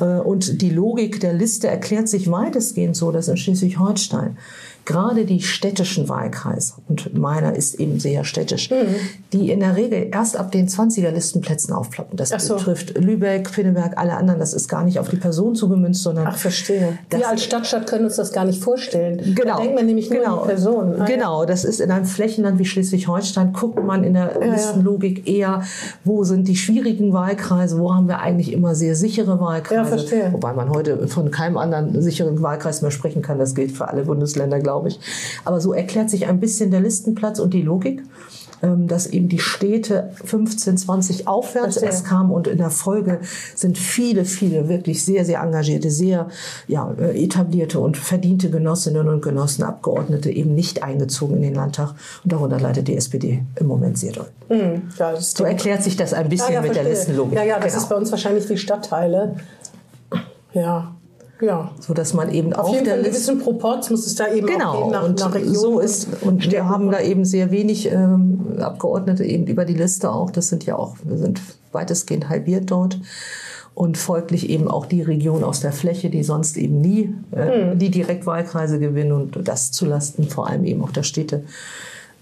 Äh, 0.00 0.04
und 0.04 0.62
die 0.62 0.70
Logik 0.70 1.20
der 1.20 1.32
Liste 1.32 1.68
erklärt 1.68 2.08
sich 2.08 2.30
weitestgehend 2.30 2.96
so, 2.96 3.10
dass 3.12 3.28
in 3.28 3.36
Schleswig-Holstein 3.36 4.36
gerade 4.88 5.26
die 5.26 5.42
städtischen 5.42 6.08
Wahlkreise, 6.08 6.72
und 6.88 7.16
meiner 7.16 7.54
ist 7.54 7.74
eben 7.74 8.00
sehr 8.00 8.24
städtisch, 8.24 8.70
mhm. 8.70 8.96
die 9.34 9.50
in 9.50 9.60
der 9.60 9.76
Regel 9.76 10.08
erst 10.10 10.38
ab 10.38 10.50
den 10.50 10.66
20er 10.66 11.10
Listenplätzen 11.10 11.74
aufploppen. 11.74 12.16
Das 12.16 12.30
so. 12.30 12.56
betrifft 12.56 12.96
Lübeck, 12.96 13.52
Pinneberg, 13.52 13.98
alle 13.98 14.14
anderen. 14.14 14.40
Das 14.40 14.54
ist 14.54 14.66
gar 14.66 14.84
nicht 14.84 14.98
auf 14.98 15.10
die 15.10 15.16
Person 15.16 15.54
zugemünzt, 15.54 16.02
sondern. 16.02 16.26
Ach, 16.28 16.38
verstehe. 16.38 16.98
Wir 17.10 17.28
als 17.28 17.44
Stadtstadt 17.44 17.86
können 17.86 18.06
uns 18.06 18.16
das 18.16 18.32
gar 18.32 18.46
nicht 18.46 18.64
vorstellen. 18.64 19.34
Genau. 19.34 19.56
Da 19.56 19.60
denkt 19.60 19.74
man 19.74 19.84
nämlich 19.84 20.08
nur 20.08 20.20
genau. 20.20 20.36
an 20.36 20.42
die 20.42 20.48
Person. 20.48 21.00
Ah, 21.00 21.04
genau. 21.04 21.44
Das 21.44 21.64
ist 21.66 21.82
in 21.82 21.90
einem 21.90 22.06
Flächenland 22.06 22.58
wie 22.58 22.64
Schleswig-Holstein, 22.64 23.52
guckt 23.52 23.84
man 23.84 24.04
in 24.04 24.14
der 24.14 24.38
ja, 24.40 24.52
Listenlogik 24.52 25.28
eher, 25.28 25.64
wo 26.04 26.24
sind 26.24 26.48
die 26.48 26.56
schwierigen 26.56 27.12
Wahlkreise, 27.12 27.78
wo 27.78 27.94
haben 27.94 28.08
wir 28.08 28.20
eigentlich 28.20 28.54
immer 28.54 28.74
sehr 28.74 28.96
sichere 28.96 29.38
Wahlkreise. 29.38 29.82
Ja, 29.82 29.84
verstehe. 29.84 30.32
Wobei 30.32 30.54
man 30.54 30.70
heute 30.70 31.08
von 31.08 31.30
keinem 31.30 31.58
anderen 31.58 32.00
sicheren 32.00 32.40
Wahlkreis 32.40 32.80
mehr 32.80 32.90
sprechen 32.90 33.20
kann. 33.20 33.38
Das 33.38 33.54
gilt 33.54 33.72
für 33.72 33.88
alle 33.88 34.04
Bundesländer, 34.04 34.60
glaube 34.60 34.76
ich 34.76 34.77
glaube 34.78 34.88
ich. 34.88 35.00
Aber 35.44 35.60
so 35.60 35.72
erklärt 35.72 36.10
sich 36.10 36.26
ein 36.26 36.40
bisschen 36.40 36.70
der 36.70 36.80
Listenplatz 36.80 37.38
und 37.38 37.54
die 37.54 37.62
Logik 37.62 38.02
ähm, 38.60 38.88
dass 38.88 39.06
eben 39.06 39.28
die 39.28 39.38
Städte 39.38 40.10
15, 40.24 40.78
20 40.78 41.28
aufwärts 41.28 41.76
erst 41.76 42.04
kamen 42.04 42.32
und 42.32 42.48
in 42.48 42.58
der 42.58 42.70
Folge 42.70 43.20
sind 43.54 43.78
viele, 43.78 44.24
viele 44.24 44.68
wirklich 44.68 45.04
sehr, 45.04 45.24
sehr 45.24 45.40
engagierte, 45.40 45.92
sehr 45.92 46.26
ja, 46.66 46.92
äh, 46.98 47.22
etablierte 47.22 47.78
und 47.78 47.96
verdiente 47.96 48.50
Genossinnen 48.50 49.08
und 49.08 49.22
Genossen, 49.22 49.62
Abgeordnete 49.62 50.30
eben 50.30 50.56
nicht 50.56 50.82
eingezogen 50.82 51.36
in 51.36 51.42
den 51.42 51.54
Landtag 51.54 51.94
und 52.24 52.32
darunter 52.32 52.58
leidet 52.58 52.88
die 52.88 52.96
SPD 52.96 53.44
im 53.60 53.68
Moment 53.68 53.96
sehr 53.96 54.10
doll. 54.10 54.28
Mhm, 54.48 54.88
ja, 54.98 55.14
so 55.20 55.44
erklärt 55.44 55.84
sich 55.84 55.96
das 55.96 56.12
ein 56.12 56.28
bisschen 56.28 56.48
ja, 56.48 56.54
ja, 56.54 56.60
mit 56.62 56.72
verstehe. 56.72 56.82
der 56.82 56.92
Listenlogik. 56.92 57.34
Ja, 57.34 57.44
ja, 57.44 57.60
das 57.60 57.74
genau. 57.74 57.82
ist 57.84 57.88
bei 57.88 57.94
uns 57.94 58.10
wahrscheinlich 58.10 58.48
wie 58.48 58.56
Stadtteile. 58.56 59.36
Ja, 60.52 60.96
ja. 61.40 61.70
So 61.80 61.94
dass 61.94 62.14
man 62.14 62.32
eben 62.32 62.52
Auf 62.52 62.66
auch 62.66 62.74
jeden 62.74 62.86
Fall 62.86 63.02
gewissen 63.02 63.38
Proports 63.38 63.90
muss 63.90 64.06
es 64.06 64.14
da 64.14 64.32
eben 64.32 64.46
genau. 64.46 64.72
auch 64.72 64.90
nach, 64.90 65.04
und 65.04 65.18
nach 65.20 65.34
Region. 65.34 65.54
So 65.54 65.80
ist, 65.80 66.08
und 66.22 66.50
wir 66.50 66.68
haben 66.68 66.90
da 66.90 67.00
eben 67.00 67.24
sehr 67.24 67.50
wenig 67.50 67.90
ähm, 67.90 68.58
Abgeordnete 68.58 69.24
eben 69.24 69.46
über 69.46 69.64
die 69.64 69.74
Liste 69.74 70.10
auch. 70.10 70.30
Das 70.30 70.48
sind 70.48 70.64
ja 70.64 70.76
auch, 70.76 70.96
wir 71.04 71.18
sind 71.18 71.40
weitestgehend 71.72 72.28
halbiert 72.28 72.70
dort. 72.70 73.00
Und 73.74 73.96
folglich 73.96 74.50
eben 74.50 74.66
auch 74.66 74.86
die 74.86 75.02
Region 75.02 75.44
aus 75.44 75.60
der 75.60 75.70
Fläche, 75.70 76.10
die 76.10 76.24
sonst 76.24 76.56
eben 76.56 76.80
nie 76.80 77.14
äh, 77.30 77.70
hm. 77.70 77.78
die 77.78 77.92
Direktwahlkreise 77.92 78.80
gewinnen 78.80 79.12
und 79.12 79.46
das 79.46 79.70
zulasten 79.70 80.28
vor 80.28 80.48
allem 80.48 80.64
eben 80.64 80.82
auch 80.82 80.90
der 80.90 81.04
Städte 81.04 81.44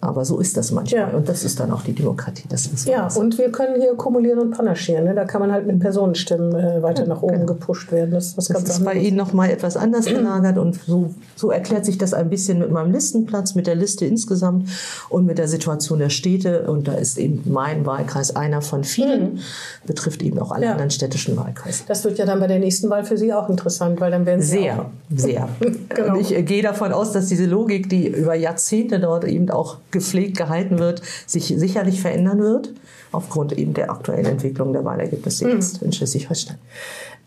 aber 0.00 0.25
so 0.25 0.38
ist 0.38 0.56
das 0.56 0.72
manchmal. 0.72 1.00
Ja. 1.00 1.08
Und 1.08 1.28
das 1.28 1.43
ist 1.43 1.58
dann 1.58 1.72
auch 1.72 1.82
die 1.82 1.94
Demokratie. 1.94 2.44
Das 2.48 2.66
ist 2.66 2.87
ja, 2.87 3.06
was. 3.06 3.16
und 3.16 3.38
wir 3.38 3.50
können 3.50 3.81
hier 3.81 3.94
kumulieren 3.94 4.38
und 4.38 4.50
panaschieren. 4.50 5.04
Ne? 5.04 5.14
Da 5.14 5.25
kann 5.25 5.40
man 5.40 5.50
halt 5.50 5.66
mit 5.66 5.81
Personenstimmen 5.81 6.54
äh, 6.54 6.82
weiter 6.82 7.02
ja, 7.02 7.08
nach 7.08 7.22
oben 7.22 7.34
genau. 7.34 7.46
gepusht 7.46 7.90
werden. 7.93 8.10
Das 8.10 8.26
ist, 8.26 8.38
was 8.38 8.48
das 8.48 8.62
ist 8.62 8.84
bei 8.84 8.94
Ihnen 8.94 9.16
nochmal 9.16 9.50
etwas 9.50 9.76
anders 9.76 10.04
gelagert. 10.06 10.58
Und 10.58 10.78
so, 10.87 11.14
so 11.34 11.50
erklärt 11.50 11.87
sich 11.87 11.96
das 11.96 12.12
ein 12.12 12.28
bisschen 12.28 12.58
mit 12.58 12.70
meinem 12.70 12.93
Listenplatz, 12.93 13.54
mit 13.54 13.66
der 13.66 13.75
Liste 13.75 14.04
insgesamt 14.04 14.69
und 15.08 15.25
mit 15.25 15.38
der 15.38 15.48
Situation 15.48 15.99
der 15.99 16.10
Städte. 16.10 16.70
Und 16.70 16.88
da 16.88 16.92
ist 16.92 17.16
eben 17.16 17.42
mein 17.50 17.87
Wahlkreis 17.87 18.37
einer 18.37 18.60
von 18.60 18.85
vielen. 18.85 19.35
Mhm. 19.35 19.38
Betrifft 19.87 20.23
eben 20.23 20.38
auch 20.38 20.52
alle 20.52 20.66
ja. 20.66 20.73
anderen 20.73 20.90
städtischen 20.90 21.37
Wahlkreise. 21.37 21.85
Das 21.88 22.04
wird 22.04 22.18
ja 22.18 22.26
dann 22.26 22.38
bei 22.38 22.47
der 22.47 22.59
nächsten 22.59 22.90
Wahl 22.90 23.04
für 23.04 23.16
Sie 23.16 23.32
auch 23.32 23.49
interessant, 23.49 24.00
weil 24.00 24.11
dann 24.11 24.26
werden 24.26 24.42
Sie 24.42 24.59
Sehr, 24.59 24.90
sehr. 25.14 25.49
genau. 25.88 26.14
Und 26.14 26.20
ich 26.20 26.35
äh, 26.35 26.42
gehe 26.42 26.62
davon 26.62 26.92
aus, 26.92 27.12
dass 27.12 27.26
diese 27.26 27.47
Logik, 27.47 27.88
die 27.88 28.09
über 28.09 28.35
Jahrzehnte 28.35 29.00
dort 29.00 29.25
eben 29.25 29.49
auch 29.50 29.78
gepflegt 29.90 30.37
gehalten 30.37 30.78
wird, 30.78 31.02
sich 31.26 31.47
sicherlich 31.57 32.00
verändern 32.00 32.40
wird, 32.40 32.73
aufgrund 33.12 33.57
eben 33.57 33.75
der 33.75 33.90
aktuellen 33.90 34.26
Entwicklung 34.26 34.73
der 34.73 34.85
Wahlergebnisse 34.85 35.47
mhm. 35.47 35.52
jetzt 35.52 35.83
in 35.83 35.93
Schleswig-Holstein. 35.93 36.59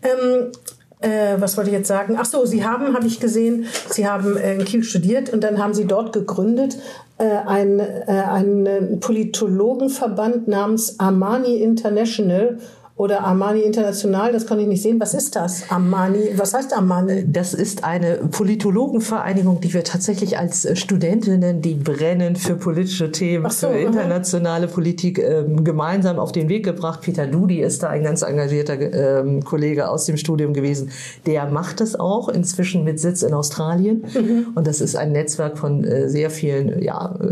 Ähm, 0.02 0.52
äh, 1.00 1.40
was 1.40 1.56
wollte 1.56 1.70
ich 1.70 1.76
jetzt 1.76 1.88
sagen? 1.88 2.16
Ach 2.18 2.26
so, 2.26 2.44
Sie 2.44 2.64
haben, 2.64 2.94
habe 2.94 3.06
ich 3.06 3.20
gesehen, 3.20 3.66
Sie 3.88 4.06
haben 4.06 4.36
äh, 4.36 4.54
in 4.54 4.64
Kiel 4.64 4.84
studiert 4.84 5.32
und 5.32 5.42
dann 5.42 5.58
haben 5.58 5.72
Sie 5.72 5.86
dort 5.86 6.12
gegründet 6.12 6.76
äh, 7.18 7.24
einen, 7.24 7.80
äh, 7.80 8.04
einen 8.06 9.00
Politologenverband 9.00 10.48
namens 10.48 11.00
Armani 11.00 11.56
International 11.56 12.58
oder 13.00 13.24
Armani 13.24 13.60
International, 13.60 14.30
das 14.30 14.44
kann 14.44 14.60
ich 14.60 14.66
nicht 14.66 14.82
sehen. 14.82 15.00
Was 15.00 15.14
ist 15.14 15.34
das, 15.34 15.70
Armani? 15.70 16.32
Was 16.36 16.52
heißt 16.52 16.76
Armani? 16.76 17.24
Das 17.26 17.54
ist 17.54 17.82
eine 17.82 18.16
Politologenvereinigung, 18.30 19.62
die 19.62 19.72
wir 19.72 19.84
tatsächlich 19.84 20.36
als 20.36 20.68
Studentinnen, 20.78 21.62
die 21.62 21.76
brennen 21.76 22.36
für 22.36 22.56
politische 22.56 23.10
Themen, 23.10 23.48
so, 23.48 23.68
für 23.68 23.78
internationale 23.78 24.66
aha. 24.66 24.74
Politik, 24.74 25.18
ähm, 25.18 25.64
gemeinsam 25.64 26.18
auf 26.18 26.32
den 26.32 26.50
Weg 26.50 26.62
gebracht. 26.62 27.00
Peter 27.00 27.26
Ludi 27.26 27.62
ist 27.62 27.82
da 27.82 27.88
ein 27.88 28.02
ganz 28.02 28.20
engagierter 28.20 28.78
ähm, 28.78 29.42
Kollege 29.44 29.88
aus 29.88 30.04
dem 30.04 30.18
Studium 30.18 30.52
gewesen. 30.52 30.90
Der 31.24 31.46
macht 31.46 31.80
es 31.80 31.98
auch, 31.98 32.28
inzwischen 32.28 32.84
mit 32.84 33.00
Sitz 33.00 33.22
in 33.22 33.32
Australien. 33.32 34.04
Mhm. 34.12 34.48
Und 34.54 34.66
das 34.66 34.82
ist 34.82 34.94
ein 34.94 35.12
Netzwerk 35.12 35.56
von 35.56 35.84
äh, 35.84 36.10
sehr 36.10 36.28
vielen 36.28 36.82
ja, 36.82 37.14
äh, 37.18 37.24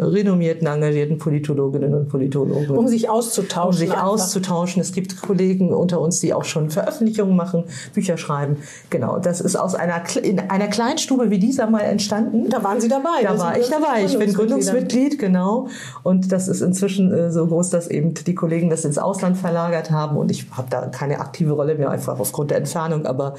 renommierten, 0.00 0.68
engagierten 0.68 1.18
Politologinnen 1.18 1.94
und 1.94 2.08
Politologen. 2.08 2.78
Um 2.78 2.86
sich 2.86 3.10
auszutauschen. 3.10 3.70
Um 3.70 3.76
sich 3.76 3.90
einfach. 3.90 4.04
auszutauschen. 4.04 4.80
Es 4.80 4.92
gibt 4.92 5.15
Kollegen 5.20 5.72
unter 5.72 6.00
uns, 6.00 6.20
die 6.20 6.34
auch 6.34 6.44
schon 6.44 6.70
Veröffentlichungen 6.70 7.36
machen, 7.36 7.64
Bücher 7.94 8.16
schreiben. 8.16 8.58
Genau, 8.90 9.18
das 9.18 9.40
ist 9.40 9.56
aus 9.56 9.74
einer, 9.74 10.02
in 10.22 10.40
einer 10.40 10.68
Kleinstube 10.68 11.30
wie 11.30 11.38
dieser 11.38 11.68
mal 11.68 11.80
entstanden. 11.80 12.48
Da 12.48 12.62
waren 12.62 12.80
Sie 12.80 12.88
dabei. 12.88 13.22
Da 13.22 13.38
war 13.38 13.58
ich 13.58 13.68
dabei. 13.68 14.04
Ich 14.04 14.18
bin 14.18 14.32
Gründungsmitglied, 14.32 15.18
genau. 15.18 15.68
Und 16.02 16.32
das 16.32 16.48
ist 16.48 16.60
inzwischen 16.60 17.12
äh, 17.12 17.30
so 17.30 17.46
groß, 17.46 17.70
dass 17.70 17.88
eben 17.88 18.14
die 18.14 18.34
Kollegen 18.34 18.70
das 18.70 18.84
ins 18.84 18.98
Ausland 18.98 19.36
verlagert 19.36 19.90
haben. 19.90 20.16
Und 20.16 20.30
ich 20.30 20.46
habe 20.52 20.68
da 20.70 20.86
keine 20.86 21.20
aktive 21.20 21.52
Rolle 21.52 21.76
mehr, 21.76 21.90
einfach 21.90 22.18
aufgrund 22.18 22.50
der 22.50 22.58
Entfernung. 22.58 23.06
Aber 23.06 23.34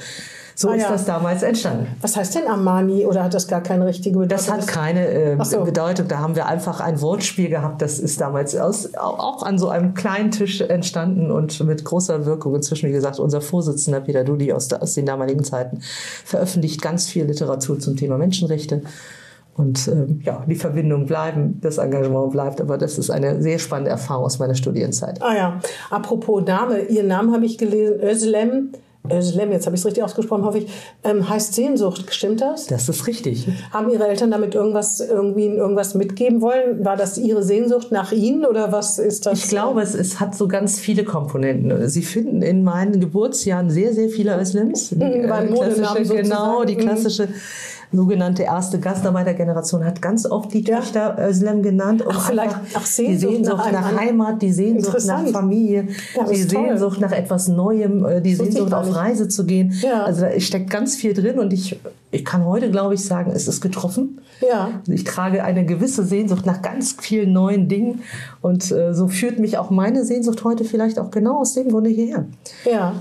so 0.60 0.70
ah, 0.70 0.74
ist 0.74 0.82
ja. 0.82 0.90
das 0.90 1.04
damals 1.04 1.44
entstanden. 1.44 1.86
Was 2.00 2.16
heißt 2.16 2.34
denn 2.34 2.48
Armani 2.48 3.06
oder 3.06 3.22
hat 3.22 3.32
das 3.32 3.46
gar 3.46 3.62
keine 3.62 3.86
richtige 3.86 4.18
Bedeutung? 4.18 4.36
Das 4.44 4.50
hat 4.50 4.66
keine 4.66 5.06
äh, 5.06 5.44
so. 5.44 5.62
Bedeutung. 5.62 6.08
Da 6.08 6.18
haben 6.18 6.34
wir 6.34 6.46
einfach 6.46 6.80
ein 6.80 7.00
Wortspiel 7.00 7.48
gehabt. 7.48 7.80
Das 7.80 8.00
ist 8.00 8.20
damals 8.20 8.56
aus, 8.56 8.92
auch 8.96 9.44
an 9.44 9.56
so 9.56 9.68
einem 9.68 9.94
kleinen 9.94 10.32
Tisch 10.32 10.60
entstanden 10.60 11.30
und 11.30 11.64
mit 11.64 11.84
großer 11.84 12.26
Wirkung. 12.26 12.56
Inzwischen, 12.56 12.88
wie 12.88 12.92
gesagt, 12.92 13.20
unser 13.20 13.40
Vorsitzender 13.40 14.00
Peter 14.00 14.24
Dudi 14.24 14.52
aus, 14.52 14.72
aus 14.72 14.94
den 14.94 15.06
damaligen 15.06 15.44
Zeiten 15.44 15.78
veröffentlicht 16.24 16.82
ganz 16.82 17.06
viel 17.06 17.26
Literatur 17.26 17.78
zum 17.78 17.94
Thema 17.94 18.18
Menschenrechte. 18.18 18.82
Und 19.56 19.86
ähm, 19.86 20.22
ja, 20.24 20.42
die 20.48 20.56
Verbindung 20.56 21.06
bleiben, 21.06 21.60
das 21.60 21.78
Engagement 21.78 22.32
bleibt. 22.32 22.60
Aber 22.60 22.78
das 22.78 22.98
ist 22.98 23.10
eine 23.10 23.40
sehr 23.40 23.60
spannende 23.60 23.92
Erfahrung 23.92 24.24
aus 24.24 24.40
meiner 24.40 24.56
Studienzeit. 24.56 25.22
Ah 25.22 25.36
ja, 25.36 25.60
apropos 25.88 26.42
Name, 26.44 26.80
Ihren 26.80 27.06
Namen 27.06 27.32
habe 27.32 27.46
ich 27.46 27.58
gelesen, 27.58 28.00
Özlem 28.00 28.72
Özlem, 29.12 29.52
jetzt 29.52 29.66
habe 29.66 29.76
ich 29.76 29.80
es 29.80 29.86
richtig 29.86 30.02
ausgesprochen, 30.02 30.44
hoffe 30.44 30.58
ich, 30.58 30.68
ähm, 31.04 31.28
heißt 31.28 31.54
Sehnsucht. 31.54 32.06
Stimmt 32.12 32.40
das? 32.40 32.66
Das 32.66 32.88
ist 32.88 33.06
richtig. 33.06 33.48
Haben 33.72 33.90
Ihre 33.90 34.08
Eltern 34.08 34.30
damit 34.30 34.54
irgendwas, 34.54 35.00
irgendwie 35.00 35.46
irgendwas 35.46 35.94
mitgeben 35.94 36.40
wollen? 36.40 36.84
War 36.84 36.96
das 36.96 37.18
Ihre 37.18 37.42
Sehnsucht 37.42 37.92
nach 37.92 38.12
Ihnen 38.12 38.44
oder 38.44 38.72
was 38.72 38.98
ist 38.98 39.26
das? 39.26 39.44
Ich 39.44 39.48
glaube, 39.48 39.82
es, 39.82 39.94
es 39.94 40.20
hat 40.20 40.34
so 40.34 40.48
ganz 40.48 40.78
viele 40.78 41.04
Komponenten. 41.04 41.88
Sie 41.88 42.02
finden 42.02 42.42
in 42.42 42.62
meinen 42.64 43.00
Geburtsjahren 43.00 43.70
sehr, 43.70 43.92
sehr 43.92 44.08
viele 44.08 44.38
Özlems. 44.38 44.92
Mhm, 44.92 45.02
äh, 45.02 45.26
klassische, 45.26 46.14
genau, 46.14 46.64
die 46.64 46.76
mhm. 46.76 46.80
Sogenannte 47.92 48.42
erste 48.42 48.78
Gastarbeitergeneration 48.78 49.84
hat 49.84 50.02
ganz 50.02 50.26
oft 50.26 50.52
die 50.52 50.62
Töchter 50.62 51.16
ja. 51.18 51.28
Özlem 51.28 51.62
genannt, 51.62 52.02
um 52.02 52.12
ach, 52.12 52.28
vielleicht, 52.28 52.56
ach, 52.74 52.84
Sehnsucht 52.84 53.30
die 53.30 53.34
Sehnsucht 53.34 53.56
nach, 53.56 53.72
nach 53.72 53.96
Heimat, 53.96 54.42
die 54.42 54.52
Sehnsucht 54.52 55.06
nach 55.06 55.26
Familie, 55.28 55.88
die 56.30 56.42
Sehnsucht 56.42 57.00
nach 57.00 57.12
etwas 57.12 57.48
Neuem, 57.48 58.04
äh, 58.04 58.20
die 58.20 58.34
Sehnsucht 58.34 58.74
auf 58.74 58.94
Reise 58.94 59.28
zu 59.28 59.46
gehen. 59.46 59.72
Ja. 59.82 60.04
Also 60.04 60.22
da 60.22 60.38
steckt 60.40 60.70
ganz 60.70 60.96
viel 60.96 61.14
drin 61.14 61.38
und 61.38 61.52
ich, 61.52 61.78
ich 62.10 62.24
kann 62.24 62.44
heute, 62.46 62.70
glaube 62.70 62.94
ich, 62.94 63.04
sagen, 63.04 63.32
es 63.34 63.48
ist 63.48 63.60
getroffen. 63.60 64.20
Ja. 64.40 64.80
Ich 64.86 65.04
trage 65.04 65.44
eine 65.44 65.66
gewisse 65.66 66.04
Sehnsucht 66.04 66.46
nach 66.46 66.62
ganz 66.62 66.96
vielen 66.98 67.32
neuen 67.32 67.68
Dingen 67.68 68.02
und 68.40 68.70
äh, 68.70 68.94
so 68.94 69.08
führt 69.08 69.38
mich 69.38 69.58
auch 69.58 69.68
meine 69.70 70.04
Sehnsucht 70.04 70.42
heute 70.44 70.64
vielleicht 70.64 70.98
auch 70.98 71.10
genau 71.10 71.40
aus 71.40 71.52
dem 71.54 71.68
Grunde 71.68 71.90
hierher. 71.90 72.24
Ja. 72.64 72.94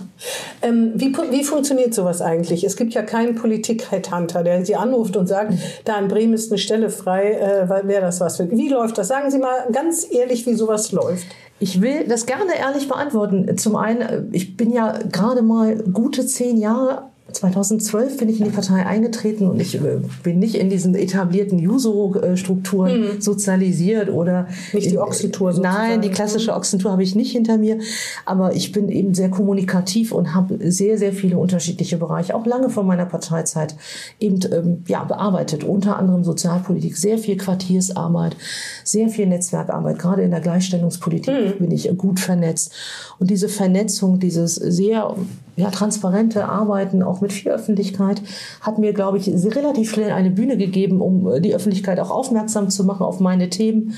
Ähm, 0.62 0.92
wie, 0.96 1.16
wie 1.32 1.44
funktioniert 1.44 1.94
sowas 1.94 2.22
eigentlich? 2.22 2.66
Es 2.66 2.76
gibt 2.76 2.94
ja 2.94 3.02
keinen 3.02 3.36
Politik-Headhunter, 3.36 4.44
der 4.44 4.66
Sie 4.66 4.76
anruft 4.76 5.16
und 5.16 5.28
sagt, 5.28 5.54
da 5.86 5.98
in 6.00 6.10
Bremen 6.10 6.34
ist 6.34 6.52
eine 6.52 6.58
Stelle 6.58 6.90
frei, 6.90 7.32
äh, 7.32 7.88
wäre 7.88 8.02
das 8.02 8.20
was 8.20 8.38
für. 8.38 8.52
Wie 8.52 8.68
läuft 8.68 8.98
das? 8.98 9.08
Sagen 9.08 9.32
Sie 9.32 9.38
mal 9.38 9.68
ganz 9.72 10.06
ehrlich, 10.12 10.46
wie 10.46 10.56
sowas 10.56 10.92
läuft. 10.92 11.28
Ich 11.60 11.82
will 11.82 12.06
das 12.08 12.26
gerne 12.26 12.52
ehrlich 12.60 12.88
beantworten. 12.88 13.58
Zum 13.58 13.78
einen, 13.78 14.02
äh, 14.02 14.24
ich 14.32 14.58
bin 14.58 14.72
ja 14.72 15.00
gerade 15.12 15.44
mal 15.44 15.78
gute 15.78 16.26
zehn 16.26 16.58
Jahre 16.58 17.04
2012 17.32 18.18
bin 18.18 18.30
ich 18.30 18.40
in 18.40 18.46
die 18.46 18.52
Partei 18.52 18.86
eingetreten 18.86 19.48
und 19.48 19.60
ich 19.60 19.76
äh, 19.76 20.00
bin 20.24 20.40
nicht 20.40 20.56
in 20.56 20.70
diesen 20.70 20.96
etablierten 20.96 21.60
Juso-Strukturen 21.60 23.02
mhm. 23.02 23.22
sozialisiert 23.22 24.10
oder 24.10 24.48
nicht 24.74 24.92
die 24.92 24.98
Ochsentour. 24.98 25.52
Sozusagen. 25.52 25.78
Nein, 25.78 26.02
die 26.02 26.10
klassische 26.10 26.54
Ochsentour 26.54 26.92
habe 26.92 27.04
ich 27.04 27.16
nicht 27.16 27.32
hinter 27.32 27.58
mir, 27.58 27.80
aber 28.26 28.56
ich 28.56 28.72
bin 28.72 28.90
eben 28.90 29.14
sehr 29.14 29.30
kommunikativ 29.30 30.14
und 30.14 30.34
habe 30.34 30.58
sehr 30.72 30.98
sehr 30.98 31.12
viele 31.12 31.38
unterschiedliche 31.38 31.98
Bereiche 31.98 32.34
auch 32.34 32.46
lange 32.46 32.70
vor 32.70 32.84
meiner 32.84 33.06
Parteizeit 33.06 33.76
eben 34.20 34.40
ähm, 34.52 34.84
ja 34.88 35.04
bearbeitet, 35.04 35.64
unter 35.64 35.98
anderem 35.98 36.24
Sozialpolitik, 36.24 36.96
sehr 36.96 37.18
viel 37.18 37.38
Quartiersarbeit, 37.38 38.38
sehr 38.84 39.10
viel 39.10 39.28
Netzwerkarbeit, 39.28 40.00
gerade 40.00 40.22
in 40.22 40.32
der 40.32 40.42
Gleichstellungspolitik 40.42 41.34
mhm. 41.34 41.60
bin 41.60 41.72
ich 41.72 41.90
gut 41.98 42.20
vernetzt 42.20 42.74
und 43.20 43.30
diese 43.30 43.50
Vernetzung, 43.50 44.20
dieses 44.20 44.56
sehr 44.56 45.16
ja, 45.58 45.72
transparente 45.72 46.46
Arbeiten, 46.46 47.02
auch 47.02 47.20
mit 47.20 47.34
viel 47.34 47.52
Öffentlichkeit, 47.52 48.22
hat 48.62 48.78
mir, 48.78 48.94
glaube 48.94 49.18
ich, 49.18 49.28
relativ 49.28 49.92
schnell 49.92 50.12
eine 50.12 50.30
Bühne 50.30 50.56
gegeben, 50.56 51.02
um 51.02 51.28
äh, 51.28 51.42
die 51.42 51.54
Öffentlichkeit 51.54 52.00
auch 52.00 52.12
aufmerksam 52.12 52.70
zu 52.70 52.84
machen 52.84 53.04
auf 53.04 53.20
meine 53.20 53.50
Themen 53.50 53.96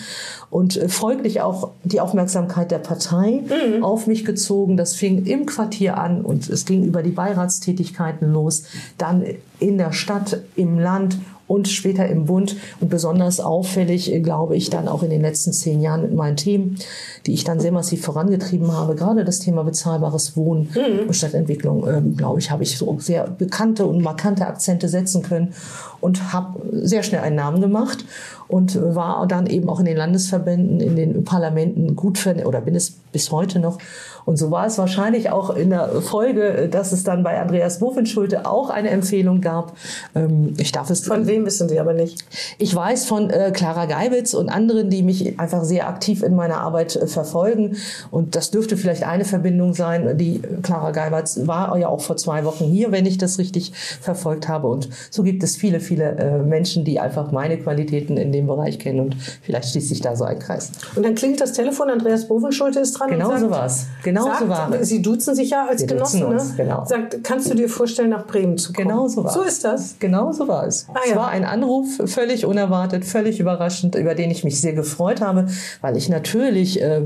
und 0.49 0.77
äh, 0.77 0.87
folglich 0.87 1.41
auch 1.41 1.71
die 1.83 1.99
Aufmerksamkeit 1.99 2.71
der 2.71 2.79
Partei 2.79 3.43
mhm. 3.43 3.83
auf 3.83 4.07
mich 4.07 4.23
gezogen. 4.23 4.77
Das 4.77 4.95
fing 4.95 5.25
im 5.25 5.45
Quartier 5.45 5.97
an 5.97 6.21
und 6.21 6.49
es 6.49 6.65
ging 6.65 6.85
über 6.85 7.03
die 7.03 7.11
Beiratstätigkeiten 7.11 8.31
los, 8.31 8.63
dann 8.97 9.25
in 9.59 9.77
der 9.77 9.91
Stadt, 9.91 10.41
im 10.55 10.79
Land 10.79 11.17
und 11.49 11.67
später 11.67 12.07
im 12.07 12.25
Bund. 12.25 12.55
Und 12.79 12.89
besonders 12.89 13.39
auffällig, 13.39 14.13
äh, 14.13 14.19
glaube 14.21 14.55
ich, 14.55 14.69
dann 14.69 14.87
auch 14.87 15.03
in 15.03 15.09
den 15.09 15.21
letzten 15.21 15.51
zehn 15.51 15.81
Jahren 15.81 16.03
mit 16.03 16.13
meinen 16.13 16.37
Themen, 16.37 16.77
die 17.25 17.33
ich 17.33 17.43
dann 17.43 17.59
sehr 17.59 17.71
massiv 17.71 18.05
vorangetrieben 18.05 18.71
habe. 18.71 18.95
Gerade 18.95 19.25
das 19.25 19.39
Thema 19.39 19.63
bezahlbares 19.63 20.37
Wohnen 20.37 20.69
mhm. 20.73 21.07
und 21.07 21.13
Stadtentwicklung, 21.13 21.87
ähm, 21.87 22.15
glaube 22.15 22.39
ich, 22.39 22.51
habe 22.51 22.61
ich 22.61 22.77
so 22.77 22.97
sehr 22.99 23.27
bekannte 23.27 23.87
und 23.87 24.01
markante 24.01 24.45
Akzente 24.45 24.87
setzen 24.87 25.23
können 25.23 25.53
und 26.01 26.31
habe 26.31 26.61
sehr 26.85 27.01
schnell 27.01 27.21
einen 27.21 27.35
Namen 27.35 27.61
gemacht 27.61 28.05
und 28.47 28.79
war 28.95 29.25
dann 29.27 29.47
eben 29.47 29.69
auch 29.69 29.79
in 29.79 29.85
den 29.85 29.97
Landesverbänden, 29.97 30.79
in 30.79 30.95
den 30.95 31.23
Parlamenten 31.23 31.95
gut 31.95 32.19
vernetzt 32.19 32.45
oder 32.47 32.61
bin 32.61 32.75
es 32.75 32.91
bis 32.91 33.31
heute 33.31 33.59
noch. 33.59 33.79
Und 34.29 34.37
so 34.37 34.51
war 34.51 34.67
es 34.67 34.77
wahrscheinlich 34.77 35.31
auch 35.31 35.49
in 35.55 35.71
der 35.71 35.87
Folge, 36.03 36.69
dass 36.69 36.91
es 36.91 37.03
dann 37.03 37.23
bei 37.23 37.41
Andreas 37.41 37.79
Buffenschulte 37.79 38.45
auch 38.45 38.69
eine 38.69 38.91
Empfehlung 38.91 39.41
gab. 39.41 39.75
Ähm, 40.13 40.53
ich 40.57 40.71
darf 40.71 40.91
es. 40.91 40.99
Von 40.99 41.25
wem 41.25 41.47
wissen 41.47 41.67
Sie 41.67 41.79
aber 41.79 41.93
nicht? 41.93 42.23
Ich 42.59 42.75
weiß 42.75 43.05
von 43.05 43.31
äh, 43.31 43.49
Clara 43.51 43.87
Geibitz 43.87 44.35
und 44.35 44.49
anderen, 44.49 44.91
die 44.91 45.01
mich 45.01 45.39
einfach 45.39 45.63
sehr 45.63 45.89
aktiv 45.89 46.21
in 46.21 46.35
meiner 46.35 46.57
Arbeit 46.57 46.95
äh, 46.95 47.07
verfolgen. 47.07 47.77
Und 48.11 48.35
das 48.35 48.51
dürfte 48.51 48.77
vielleicht 48.77 49.03
eine 49.03 49.25
Verbindung 49.25 49.73
sein. 49.73 50.15
Die 50.19 50.39
Clara 50.61 50.91
Geibitz 50.91 51.39
war 51.47 51.75
ja 51.79 51.87
auch 51.87 52.01
vor 52.01 52.15
zwei 52.15 52.45
Wochen 52.45 52.65
hier, 52.65 52.91
wenn 52.91 53.07
ich 53.07 53.17
das 53.17 53.39
richtig 53.39 53.71
verfolgt 53.99 54.47
habe. 54.47 54.67
Und 54.67 54.89
so 55.09 55.23
gibt 55.23 55.41
es 55.41 55.55
viele, 55.55 55.79
viele 55.79 56.03
äh, 56.03 56.37
Menschen, 56.37 56.85
die 56.85 56.99
einfach 56.99 57.31
meine 57.31 57.57
Qualitäten 57.57 58.15
in 58.15 58.31
dem 58.31 58.45
Bereich 58.45 58.77
kennen 58.77 58.99
und 58.99 59.15
vielleicht 59.41 59.71
schließt 59.71 59.89
sich 59.89 60.01
da 60.01 60.15
so 60.15 60.23
ein 60.23 60.37
Kreis. 60.37 60.71
Und 60.95 61.03
dann 61.03 61.15
klingt 61.15 61.41
das 61.41 61.53
Telefon, 61.53 61.89
Andreas 61.89 62.27
Bovenschulte 62.27 62.79
ist 62.79 62.91
dran. 62.91 63.09
Genau 63.09 63.35
so 63.35 63.49
war 63.49 63.65
es. 63.65 63.87
Genau 64.03 64.18
sagt, 64.23 64.39
so 64.39 64.49
war 64.49 64.83
Sie 64.83 65.01
duzen 65.01 65.35
sich 65.35 65.49
ja 65.51 65.67
als 65.67 65.81
Wir 65.81 65.87
Genossen. 65.87 66.23
Uns, 66.23 66.49
ne? 66.49 66.53
genau. 66.57 66.85
Sagt, 66.85 67.23
kannst 67.23 67.49
du 67.49 67.55
dir 67.55 67.69
vorstellen, 67.69 68.09
nach 68.09 68.25
Bremen 68.25 68.57
zu 68.57 68.73
kommen? 68.73 68.87
Genau 68.87 69.07
so 69.07 69.23
war 69.23 69.31
So 69.31 69.41
ist 69.41 69.63
das. 69.63 69.95
Genau 69.99 70.31
so 70.31 70.47
war 70.47 70.65
es. 70.67 70.87
Ah, 70.93 70.99
es 71.03 71.11
ja. 71.11 71.15
war 71.15 71.29
ein 71.29 71.45
Anruf, 71.45 71.87
völlig 72.05 72.45
unerwartet, 72.45 73.05
völlig 73.05 73.39
überraschend, 73.39 73.95
über 73.95 74.15
den 74.15 74.31
ich 74.31 74.43
mich 74.43 74.59
sehr 74.59 74.73
gefreut 74.73 75.21
habe, 75.21 75.47
weil 75.81 75.97
ich 75.97 76.09
natürlich 76.09 76.81
äh, 76.81 77.01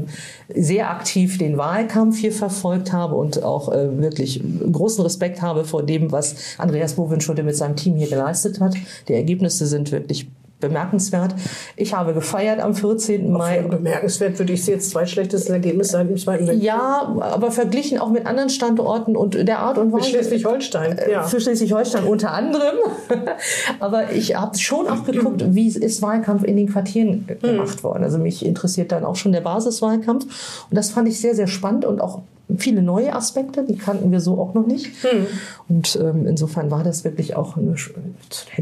sehr 0.53 0.89
aktiv 0.89 1.37
den 1.37 1.57
Wahlkampf 1.57 2.17
hier 2.17 2.31
verfolgt 2.31 2.93
habe 2.93 3.15
und 3.15 3.43
auch 3.43 3.71
äh, 3.71 4.01
wirklich 4.01 4.41
großen 4.71 5.03
Respekt 5.03 5.41
habe 5.41 5.65
vor 5.65 5.83
dem, 5.83 6.11
was 6.11 6.35
Andreas 6.57 6.93
Bovenschulte 6.93 7.43
mit 7.43 7.55
seinem 7.55 7.75
Team 7.75 7.95
hier 7.95 8.09
geleistet 8.09 8.59
hat. 8.59 8.75
Die 9.07 9.13
Ergebnisse 9.13 9.65
sind 9.65 9.91
wirklich 9.91 10.27
bemerkenswert. 10.67 11.35
Ich 11.75 11.93
habe 11.93 12.13
gefeiert 12.13 12.59
am 12.59 12.73
14. 12.73 13.31
Mai. 13.31 13.61
Bemerkenswert 13.61 14.39
würde 14.39 14.53
ich 14.53 14.65
jetzt 14.65 14.89
zwei 14.89 15.05
schlechteste 15.05 15.53
Ergebnisse 15.53 15.91
seit 15.91 16.09
dem 16.09 16.17
Zweiten 16.17 16.47
Weltkrieg. 16.47 16.65
Ja, 16.65 17.13
aber 17.19 17.51
verglichen 17.51 17.99
auch 17.99 18.09
mit 18.09 18.25
anderen 18.25 18.49
Standorten 18.49 19.15
und 19.15 19.47
der 19.47 19.59
Art 19.59 19.77
und 19.77 19.91
Weise. 19.91 20.05
Für 20.05 20.09
Schleswig-Holstein, 20.09 20.97
äh, 20.97 21.11
ja. 21.11 21.23
Für 21.23 21.39
Schleswig-Holstein 21.39 22.05
unter 22.05 22.31
anderem. 22.31 22.75
aber 23.79 24.11
ich 24.11 24.35
habe 24.35 24.57
schon 24.57 24.87
auch 24.87 25.03
geguckt, 25.03 25.43
wie 25.49 25.67
ist 25.67 26.01
Wahlkampf 26.01 26.43
in 26.43 26.57
den 26.57 26.71
Quartieren 26.71 27.27
gemacht 27.41 27.77
hm. 27.77 27.83
worden. 27.83 28.03
Also 28.03 28.17
mich 28.17 28.45
interessiert 28.45 28.91
dann 28.91 29.03
auch 29.05 29.15
schon 29.15 29.31
der 29.31 29.41
Basiswahlkampf. 29.41 30.25
Und 30.69 30.77
das 30.77 30.91
fand 30.91 31.07
ich 31.07 31.19
sehr, 31.19 31.35
sehr 31.35 31.47
spannend 31.47 31.85
und 31.85 32.01
auch 32.01 32.21
viele 32.57 32.81
neue 32.81 33.13
Aspekte, 33.13 33.63
die 33.63 33.77
kannten 33.77 34.11
wir 34.11 34.19
so 34.19 34.39
auch 34.39 34.53
noch 34.53 34.65
nicht. 34.65 34.87
Hm. 35.03 35.27
Und 35.69 35.99
ähm, 36.01 36.27
insofern 36.27 36.71
war 36.71 36.83
das 36.83 37.03
wirklich 37.03 37.35
auch, 37.35 37.57
eine, 37.57 37.75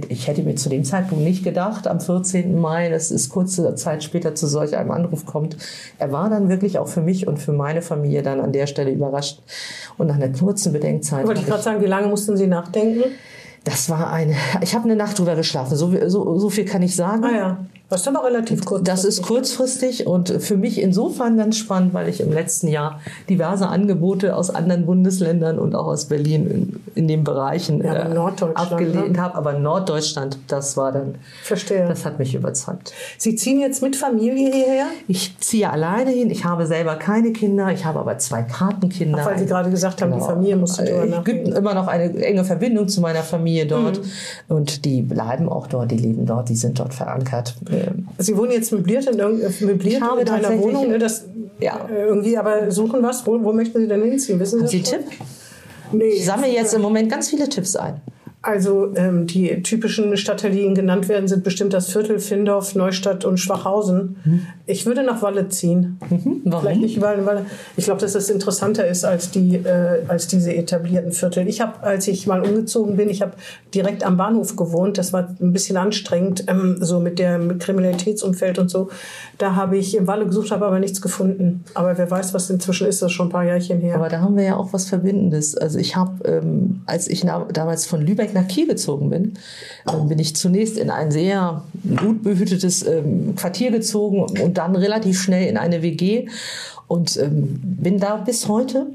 ich 0.10 0.28
hätte 0.28 0.44
mir 0.44 0.56
zu 0.56 0.70
dem 0.70 0.84
Zeitpunkt 0.84 1.24
nicht 1.24 1.44
gedacht, 1.44 1.88
am 1.88 2.00
14. 2.00 2.60
Mai, 2.60 2.90
dass 2.90 3.12
es 3.12 3.30
kurze 3.30 3.76
Zeit 3.76 4.04
später 4.04 4.36
zu 4.36 4.48
solch 4.48 4.76
einem 4.78 4.92
Anruf 4.92 5.26
kommt. 5.26 5.58
Er 5.98 6.12
war 6.12 6.30
dann 6.30 6.50
wirklich 6.50 6.80
auch 6.80 6.88
für 6.88 7.02
mich 7.02 7.28
und 7.28 7.38
für 7.38 7.54
meine 7.54 7.82
Familie 7.82 8.24
dann 8.24 8.40
an 8.40 8.52
der 8.52 8.68
Stelle 8.68 8.92
überrascht. 8.92 9.42
Und 9.98 10.08
nach 10.08 10.16
einer 10.16 10.30
kurzen 10.30 10.74
Bedenkzeit. 10.74 11.26
Wollte 11.28 11.42
ich 11.42 11.48
gerade 11.48 11.64
sagen, 11.64 11.82
wie 11.82 11.88
lange 11.88 12.08
mussten 12.08 12.38
Sie 12.38 12.48
nachdenken? 12.48 13.04
Das 13.64 13.90
war 13.90 14.12
eine, 14.12 14.36
ich 14.62 14.74
habe 14.74 14.86
eine 14.86 14.96
Nacht 14.96 15.20
drüber 15.20 15.36
geschlafen, 15.36 15.76
so, 15.76 15.94
so, 16.08 16.40
so 16.40 16.50
viel 16.50 16.66
kann 16.66 16.82
ich 16.82 16.96
sagen. 16.96 17.24
Ah 17.24 17.36
ja. 17.36 17.58
Das 17.92 18.02
ist 18.02 18.08
aber 18.08 18.24
relativ 18.26 18.64
kurzfristig. 18.64 18.94
Das 18.94 19.04
ist 19.04 19.22
kurzfristig 19.22 20.08
und 20.08 20.30
für 20.30 20.56
mich 20.56 20.82
insofern 20.82 21.36
ganz 21.36 21.58
spannend, 21.58 21.94
weil 21.94 22.08
ich 22.08 22.22
im 22.22 22.32
letzten 22.32 22.70
Jahr 22.70 23.02
diverse 23.30 23.68
Angebote 23.68 24.34
aus 24.34 24.50
anderen 24.50 24.86
Bundesländern 24.86 25.60
und 25.60 25.76
auch 25.76 25.88
aus 25.88 26.06
Berlin 26.06 26.48
in, 26.48 26.80
in 26.96 27.10
den 27.10 27.26
Bereichen 27.26 27.84
Ja, 27.84 27.94
äh, 27.96 28.14
Norddeutschland, 28.14 28.72
abgelehnt 28.72 29.12
ne? 29.18 29.22
habe. 29.22 29.36
Aber 29.36 29.60
Norddeutschland, 29.60 30.38
das 30.48 30.78
war 30.78 30.94
dann, 30.94 31.16
Verstehe. 31.44 31.86
das 31.86 32.06
hat 32.06 32.18
mich 32.18 32.34
überzeugt. 32.34 32.94
Sie 33.18 33.36
ziehen 33.36 33.60
jetzt 33.60 33.82
mit 33.82 33.98
Familie 33.98 34.54
hierher? 34.54 34.86
Ich 35.10 35.38
ziehe 35.40 35.70
alleine 35.70 36.12
hin. 36.12 36.30
Ich 36.30 36.46
habe 36.46 36.68
selber 36.68 36.96
keine 36.96 37.34
Kinder. 37.34 37.74
Ich 37.74 37.84
habe 37.84 38.00
aber 38.00 38.18
zwei 38.20 38.44
Patenkinder. 38.44 39.18
Ach, 39.22 39.26
weil 39.26 39.38
Sie 39.38 39.48
gerade 39.48 39.70
gesagt 39.70 40.02
haben, 40.02 40.14
die 40.14 40.22
Familie 40.22 40.56
musste 40.56 40.86
drüber 40.86 41.18
Es 41.18 41.26
gibt 41.26 41.50
immer 41.50 41.74
noch 41.74 41.88
eine 41.88 42.16
enge 42.24 42.46
Verbindung 42.46 42.88
zu 42.88 43.02
meiner 43.02 43.24
Familie 43.24 43.66
dort. 43.66 43.98
Mhm. 43.98 44.56
Und 44.56 44.86
die 44.86 45.02
bleiben 45.02 45.50
auch 45.50 45.68
dort, 45.68 45.92
die 45.92 45.98
leben 45.98 46.26
dort, 46.26 46.48
die 46.48 46.56
sind 46.56 46.80
dort 46.80 46.94
verankert. 46.94 47.56
Sie 48.18 48.36
wohnen 48.38 48.52
jetzt 48.52 48.72
möbliert 48.72 49.06
in, 49.08 49.20
äh, 49.20 49.50
möbliert 49.62 50.02
in 50.22 50.30
einer 50.30 50.60
Wohnung. 50.60 50.90
Ne? 50.90 50.98
Das, 51.00 51.26
Ja. 51.60 51.88
äh, 51.90 52.06
Irgendwie, 52.08 52.38
aber 52.38 52.72
suchen 52.72 53.02
was. 53.04 53.26
Wo, 53.26 53.42
wo 53.44 53.54
möchten 53.54 53.80
Sie 53.80 53.88
denn 53.88 54.02
hinziehen? 54.04 54.40
Wissen 54.40 54.68
Sie 54.68 54.78
Haben 54.78 54.86
Sie 54.86 54.96
einen? 54.96 55.06
Tipp? 55.10 55.20
Nee. 55.92 56.04
Ich 56.06 56.26
sammle 56.26 56.48
jetzt 56.48 56.74
im 56.74 56.82
Moment 56.82 57.10
ganz 57.10 57.30
viele 57.30 57.48
Tipps 57.50 57.76
ein. 57.76 58.02
Also 58.44 58.96
ähm, 58.96 59.28
die 59.28 59.62
typischen 59.62 60.18
Stadtteile, 60.18 60.56
die 60.56 60.62
Ihnen 60.62 60.74
genannt 60.74 61.08
werden, 61.10 61.28
sind 61.28 61.44
bestimmt 61.44 61.74
das 61.74 61.92
Viertel, 61.92 62.18
Findorf, 62.18 62.74
Neustadt 62.74 63.24
und 63.24 63.38
Schwachhausen. 63.38 64.16
Ich 64.66 64.88
würde 64.88 65.04
nach 65.04 65.22
Walle 65.22 65.50
ziehen. 65.50 66.00
Warum? 66.44 66.64
Vielleicht 66.64 66.82
nicht, 66.82 67.02
weil, 67.02 67.24
weil 67.28 67.46
ich 67.78 67.86
glaube, 67.86 68.02
dass 68.02 68.16
es 68.16 68.32
interessanter 68.32 68.88
ist 68.88 69.06
als, 69.06 69.30
die, 69.30 69.58
äh, 69.58 70.06
als 70.08 70.28
diese 70.28 70.56
etablierten 70.56 71.12
Viertel. 71.12 71.48
Ich 71.48 71.62
habe, 71.62 71.84
als 71.84 72.08
ich 72.08 72.26
mal 72.26 72.42
umgezogen 72.42 72.98
bin, 72.98 73.10
ich 73.10 73.22
habe 73.22 73.34
direkt 73.76 74.04
am 74.04 74.18
Bahnhof 74.18 74.56
gewohnt. 74.56 74.98
Das 74.98 75.14
war 75.14 75.36
ein 75.40 75.54
bisschen 75.54 75.78
anstrengend, 75.78 76.46
ähm, 76.48 76.78
so 76.82 77.00
mit 77.00 77.20
dem 77.20 77.60
Kriminalitätsumfeld 77.60 78.58
und 78.58 78.72
so. 78.72 78.90
Da 79.38 79.56
habe 79.56 79.78
ich 79.78 79.96
in 79.96 80.08
Walle 80.08 80.26
gesucht, 80.26 80.50
habe 80.50 80.66
aber 80.66 80.80
nichts 80.80 81.00
gefunden. 81.00 81.64
Aber 81.76 81.96
wer 81.96 82.10
weiß, 82.10 82.34
was 82.34 82.50
inzwischen 82.50 82.88
ist, 82.88 83.04
das 83.04 83.12
ist 83.12 83.16
schon 83.16 83.28
ein 83.28 83.32
paar 83.32 83.46
Jährchen 83.46 83.82
her. 83.82 83.96
Aber 83.96 84.10
da 84.10 84.20
haben 84.22 84.36
wir 84.36 84.46
ja 84.46 84.56
auch 84.56 84.74
was 84.74 84.86
Verbindendes. 84.86 85.56
Also 85.56 85.78
ich 85.78 85.96
habe, 85.96 86.28
ähm, 86.28 86.82
als 86.88 87.08
ich 87.08 87.22
damals 87.54 87.86
von 87.86 88.02
Lübeck 88.02 88.31
nach 88.34 88.48
Kiel 88.48 88.68
gezogen 88.68 89.10
bin, 89.10 89.34
ähm, 89.92 90.08
bin 90.08 90.20
ich 90.20 90.36
zunächst 90.36 90.78
in 90.78 90.90
ein 90.90 91.12
sehr 91.12 91.64
gut 91.98 92.24
behütetes 92.24 92.86
ähm, 92.86 93.36
Quartier 93.36 93.72
gezogen 93.72 94.22
und 94.42 94.58
dann 94.58 94.76
relativ 94.76 95.22
schnell 95.22 95.48
in 95.48 95.58
eine 95.58 95.82
WG 95.82 96.28
und 96.92 97.16
ähm, 97.16 97.58
bin 97.64 98.00
da 98.00 98.18
bis 98.18 98.50
heute. 98.50 98.88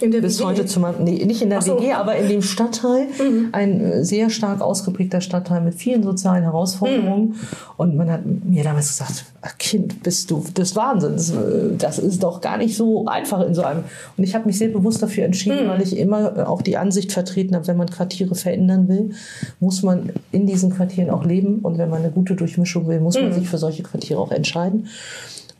Bis 0.00 0.38
WG? 0.38 0.44
heute 0.44 0.66
zu 0.66 0.80
meinem, 0.80 1.04
nee, 1.04 1.24
nicht 1.24 1.40
in 1.40 1.48
der 1.48 1.62
so. 1.62 1.76
Mhm. 1.76 1.80
WG, 1.80 1.92
aber 1.94 2.16
in 2.16 2.28
dem 2.28 2.42
Stadtteil, 2.42 3.06
ein 3.52 3.80
äh, 3.80 4.04
sehr 4.04 4.28
stark 4.28 4.60
ausgeprägter 4.60 5.22
Stadtteil 5.22 5.62
mit 5.62 5.74
vielen 5.74 6.02
sozialen 6.02 6.42
Herausforderungen. 6.42 7.28
Mhm. 7.28 7.34
Und 7.78 7.96
man 7.96 8.10
hat 8.10 8.20
mir 8.26 8.64
damals 8.64 8.88
gesagt, 8.88 9.24
"Ach, 9.40 9.56
Kind, 9.56 10.02
bist 10.02 10.30
du 10.30 10.44
des 10.54 10.76
Wahnsinns. 10.76 11.30
Äh, 11.30 11.76
Das 11.78 11.98
ist 11.98 12.22
doch 12.22 12.42
gar 12.42 12.58
nicht 12.58 12.76
so 12.76 13.06
einfach 13.06 13.40
in 13.46 13.54
so 13.54 13.62
einem. 13.62 13.84
Und 14.18 14.24
ich 14.24 14.34
habe 14.34 14.44
mich 14.44 14.58
sehr 14.58 14.68
bewusst 14.68 15.02
dafür 15.02 15.24
entschieden, 15.24 15.64
Mhm. 15.64 15.70
weil 15.70 15.80
ich 15.80 15.96
immer 15.96 16.36
äh, 16.36 16.42
auch 16.42 16.60
die 16.60 16.76
Ansicht 16.76 17.12
vertreten 17.12 17.54
habe, 17.54 17.66
wenn 17.66 17.78
man 17.78 17.88
Quartiere 17.88 18.34
verändern 18.34 18.88
will, 18.88 19.12
muss 19.58 19.82
man 19.82 20.10
in 20.32 20.46
diesen 20.46 20.68
Quartieren 20.68 21.08
auch 21.08 21.24
leben. 21.24 21.60
Und 21.60 21.78
wenn 21.78 21.88
man 21.88 22.00
eine 22.02 22.10
gute 22.10 22.34
Durchmischung 22.34 22.86
will, 22.88 23.00
muss 23.00 23.14
man 23.18 23.32
sich 23.32 23.48
für 23.48 23.56
solche 23.58 23.82
Quartiere 23.84 24.20
auch 24.20 24.32
entscheiden. 24.32 24.86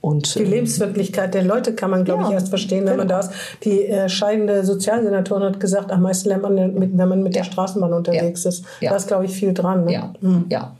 Und, 0.00 0.37
Die 0.37 0.43
äh, 0.43 0.47
Lebenswirklichkeit 0.47 1.35
der 1.35 1.43
Leute 1.43 1.75
kann 1.75 1.90
man, 1.90 2.05
glaube 2.05 2.23
Ja, 2.23 2.28
ich, 2.28 2.35
erst 2.35 2.49
verstehen, 2.49 2.87
wenn 2.87 2.97
man 2.97 3.09
genau. 3.09 3.21
da 3.21 3.26
ist. 3.26 3.33
Die 3.64 3.87
äh, 3.87 4.09
scheidende 4.09 4.64
Sozialsenatorin 4.64 5.43
hat 5.43 5.61
gesagt, 5.61 5.90
am 5.90 6.02
meisten 6.02 6.28
lernt 6.28 6.43
man, 6.43 6.55
mit, 6.55 6.97
wenn 6.97 7.09
man 7.09 7.23
mit 7.23 7.35
der 7.35 7.45
Straßenbahn 7.45 7.93
unterwegs 7.93 8.45
ist. 8.45 8.64
Ja. 8.81 8.90
Da 8.90 8.97
ist, 8.97 9.09
glaube 9.09 9.25
ich, 9.25 9.33
viel 9.33 9.55
dran. 9.55 9.85
Ne? 9.85 9.93
Ja, 9.93 10.12
ja. 10.49 10.76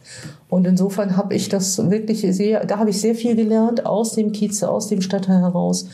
Und 0.49 0.67
insofern 0.67 1.17
habe 1.17 1.35
ich 1.35 1.49
das 1.49 1.91
wirklich 1.91 2.21
sehr, 2.21 2.65
da 2.65 2.79
habe 2.79 2.91
ich 2.91 3.01
sehr 3.01 3.15
viel 3.15 3.37
gelernt 3.37 3.85
aus 3.85 4.13
dem 4.13 4.33
Kieze, 4.33 4.71
aus 4.71 4.89
dem 4.89 5.03
Stadtteil 5.03 5.41
heraus. 5.41 5.87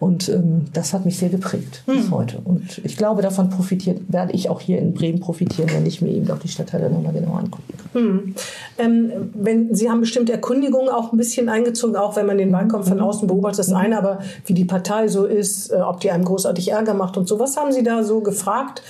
Und 0.00 0.28
ähm, 0.28 0.66
das 0.72 0.94
hat 0.94 1.04
mich 1.04 1.18
sehr 1.18 1.28
geprägt 1.28 1.82
bis 1.86 2.10
heute. 2.12 2.38
Und 2.44 2.80
ich 2.84 2.96
glaube, 2.96 3.20
davon 3.20 3.50
profitiert, 3.50 4.00
werde 4.08 4.32
ich 4.32 4.48
auch 4.48 4.60
hier 4.60 4.78
in 4.78 4.94
Bremen 4.94 5.18
profitieren, 5.18 5.68
wenn 5.72 5.86
ich 5.86 6.00
mir 6.00 6.10
eben 6.10 6.30
auch 6.30 6.38
die 6.38 6.48
Stadtteile 6.48 6.88
nochmal 6.88 7.12
genauer 7.12 7.38
angucke. 7.38 7.64
Ähm, 8.78 9.10
wenn, 9.34 9.74
Sie 9.74 9.90
haben 9.90 10.00
bestimmt 10.00 10.30
Erkundigungen 10.30 10.88
auch 10.88 11.12
ein 11.12 11.16
bisschen 11.16 11.48
eingezogen, 11.48 11.96
auch 11.96 12.14
wenn 12.14 12.26
man 12.26 12.38
den 12.38 12.52
Wahlkampf 12.52 12.88
von 12.88 13.00
außen 13.00 13.26
beobachtet. 13.26 13.58
Das 13.58 13.72
eine, 13.72 13.98
aber 13.98 14.20
wie 14.46 14.54
die 14.54 14.64
Partei 14.64 15.08
so 15.08 15.24
ist, 15.24 15.72
äh, 15.72 15.76
ob 15.76 15.98
die 16.00 16.12
einem 16.12 16.24
großartig 16.24 16.70
Ärger 16.70 16.94
macht 16.94 17.16
und 17.16 17.26
so. 17.26 17.40
Was 17.40 17.56
haben 17.56 17.72
Sie 17.72 17.82
da 17.82 18.04
so 18.04 18.20
gefragt? 18.20 18.82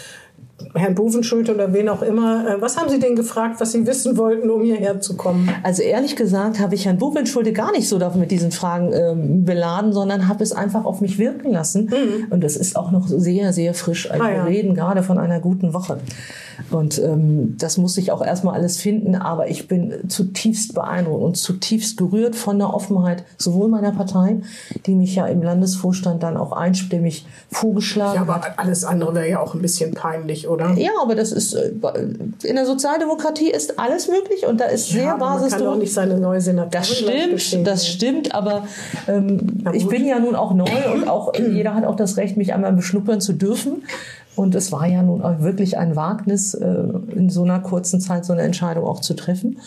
Herrn 0.75 0.95
Bovenschulte 0.95 1.55
oder 1.55 1.73
wen 1.73 1.89
auch 1.89 2.03
immer. 2.03 2.49
Äh, 2.49 2.61
Was 2.61 2.77
haben 2.77 2.89
Sie 2.89 2.99
denn 2.99 3.15
gefragt, 3.15 3.61
was 3.61 3.73
Sie 3.73 3.87
wissen 3.87 4.17
wollten, 4.17 4.51
um 4.51 4.63
hierher 4.63 5.01
zu 5.01 5.17
kommen? 5.17 5.49
Also 5.63 5.83
ehrlich 5.83 6.17
gesagt 6.17 6.59
habe 6.59 6.75
ich 6.75 6.85
Herrn 6.87 6.99
Buchwindschulde 6.99 7.53
gar 7.53 7.73
nicht 7.73 7.89
so 7.89 7.99
mit 8.15 8.31
diesen 8.31 8.51
Fragen 8.51 8.93
ähm, 8.93 9.45
beladen, 9.45 9.93
sondern 9.93 10.29
habe 10.29 10.43
es 10.43 10.53
einfach 10.53 10.85
auf 10.85 11.01
mich 11.01 11.19
wirken 11.19 11.53
lassen. 11.53 11.91
Und 12.31 12.43
das 12.43 12.57
ist 12.57 12.77
auch 12.77 12.91
noch 12.91 13.07
sehr, 13.07 13.53
sehr 13.53 13.75
frisch. 13.75 14.11
Also 14.11 14.25
Ah, 14.25 14.31
ja. 14.31 14.45
Wir 14.45 14.51
reden 14.51 14.75
gerade 14.75 15.03
von 15.03 15.19
einer 15.19 15.41
guten 15.41 15.75
Woche. 15.75 15.99
Und 16.71 16.99
ähm, 16.99 17.57
das 17.59 17.79
muss 17.79 17.97
ich 17.97 18.13
auch 18.13 18.23
erstmal 18.25 18.55
alles 18.55 18.79
finden. 18.79 19.15
Aber 19.15 19.49
ich 19.49 19.69
bin 19.69 20.09
zutiefst 20.09 20.75
beeindruckt 20.75 21.23
und 21.23 21.37
zutiefst 21.37 21.97
gerührt 21.97 22.37
von 22.37 22.59
der 22.59 22.75
Offenheit 22.75 23.25
sowohl 23.37 23.69
meiner 23.69 23.93
Partei, 23.93 24.41
die 24.87 24.95
mich 24.95 25.15
ja 25.15 25.27
im 25.27 25.43
Landesvorstand 25.43 26.23
dann 26.23 26.37
auch 26.37 26.53
einstimmig 26.53 27.27
vorgeschlagen 27.51 28.15
Ja, 28.27 28.35
hat. 28.35 28.45
aber 28.47 28.59
alles 28.59 28.85
andere 28.85 29.15
wäre 29.15 29.29
ja 29.29 29.41
auch 29.41 29.55
ein 29.55 29.63
bisschen 29.63 29.95
peinlich, 29.95 30.49
oder? 30.49 30.75
Ja, 30.77 30.91
aber 31.03 31.15
das 31.15 31.33
ist 31.33 31.55
äh, 31.55 31.73
in 32.43 32.57
der 32.57 32.67
Sozialdemokratie 32.67 33.51
ist 33.51 33.79
alles 33.79 34.09
möglich 34.09 34.47
und 34.47 34.61
da 34.61 34.67
ist 34.67 34.89
sehr 34.89 35.05
Ja, 35.05 35.15
aber 35.15 35.27
man 35.31 35.39
kann 35.39 35.51
Basis 35.51 35.63
auch 35.67 35.77
nicht 35.77 35.93
seine 35.93 36.19
neue 36.19 36.41
Senatorin 36.41 36.71
das 36.71 36.89
stimmt, 36.89 37.67
das 37.67 37.87
stimmt, 37.87 38.35
aber 38.35 38.65
ähm, 39.07 39.63
ich 39.73 39.87
bin 39.89 40.07
ja 40.07 40.19
nun 40.19 40.35
auch 40.35 40.53
neu 40.55 40.69
und 40.93 41.09
auch 41.09 41.33
jeder 41.35 41.75
hat 41.75 41.85
auch 41.85 41.97
das 41.97 42.17
Recht, 42.17 42.37
mich 42.37 42.53
einmal 42.55 42.73
beschnuppern 42.73 43.21
zu 43.21 43.33
dürfen. 43.33 43.83
Und 44.39 44.55
es 44.55 44.71
war 44.71 44.87
ja 44.87 45.03
nun 45.03 45.21
auch 45.21 45.41
wirklich 45.41 45.79
ein 45.79 45.97
Wagnis, 45.97 46.55
äh, 46.55 46.65
in 47.13 47.29
so 47.29 47.43
einer 47.43 47.59
kurzen 47.59 48.01
Zeit 48.01 48.25
so 48.25 48.33
eine 48.33 48.43
Entscheidung 48.43 48.85
auch 48.85 49.01
zu 49.01 49.15
treffen. 49.15 49.59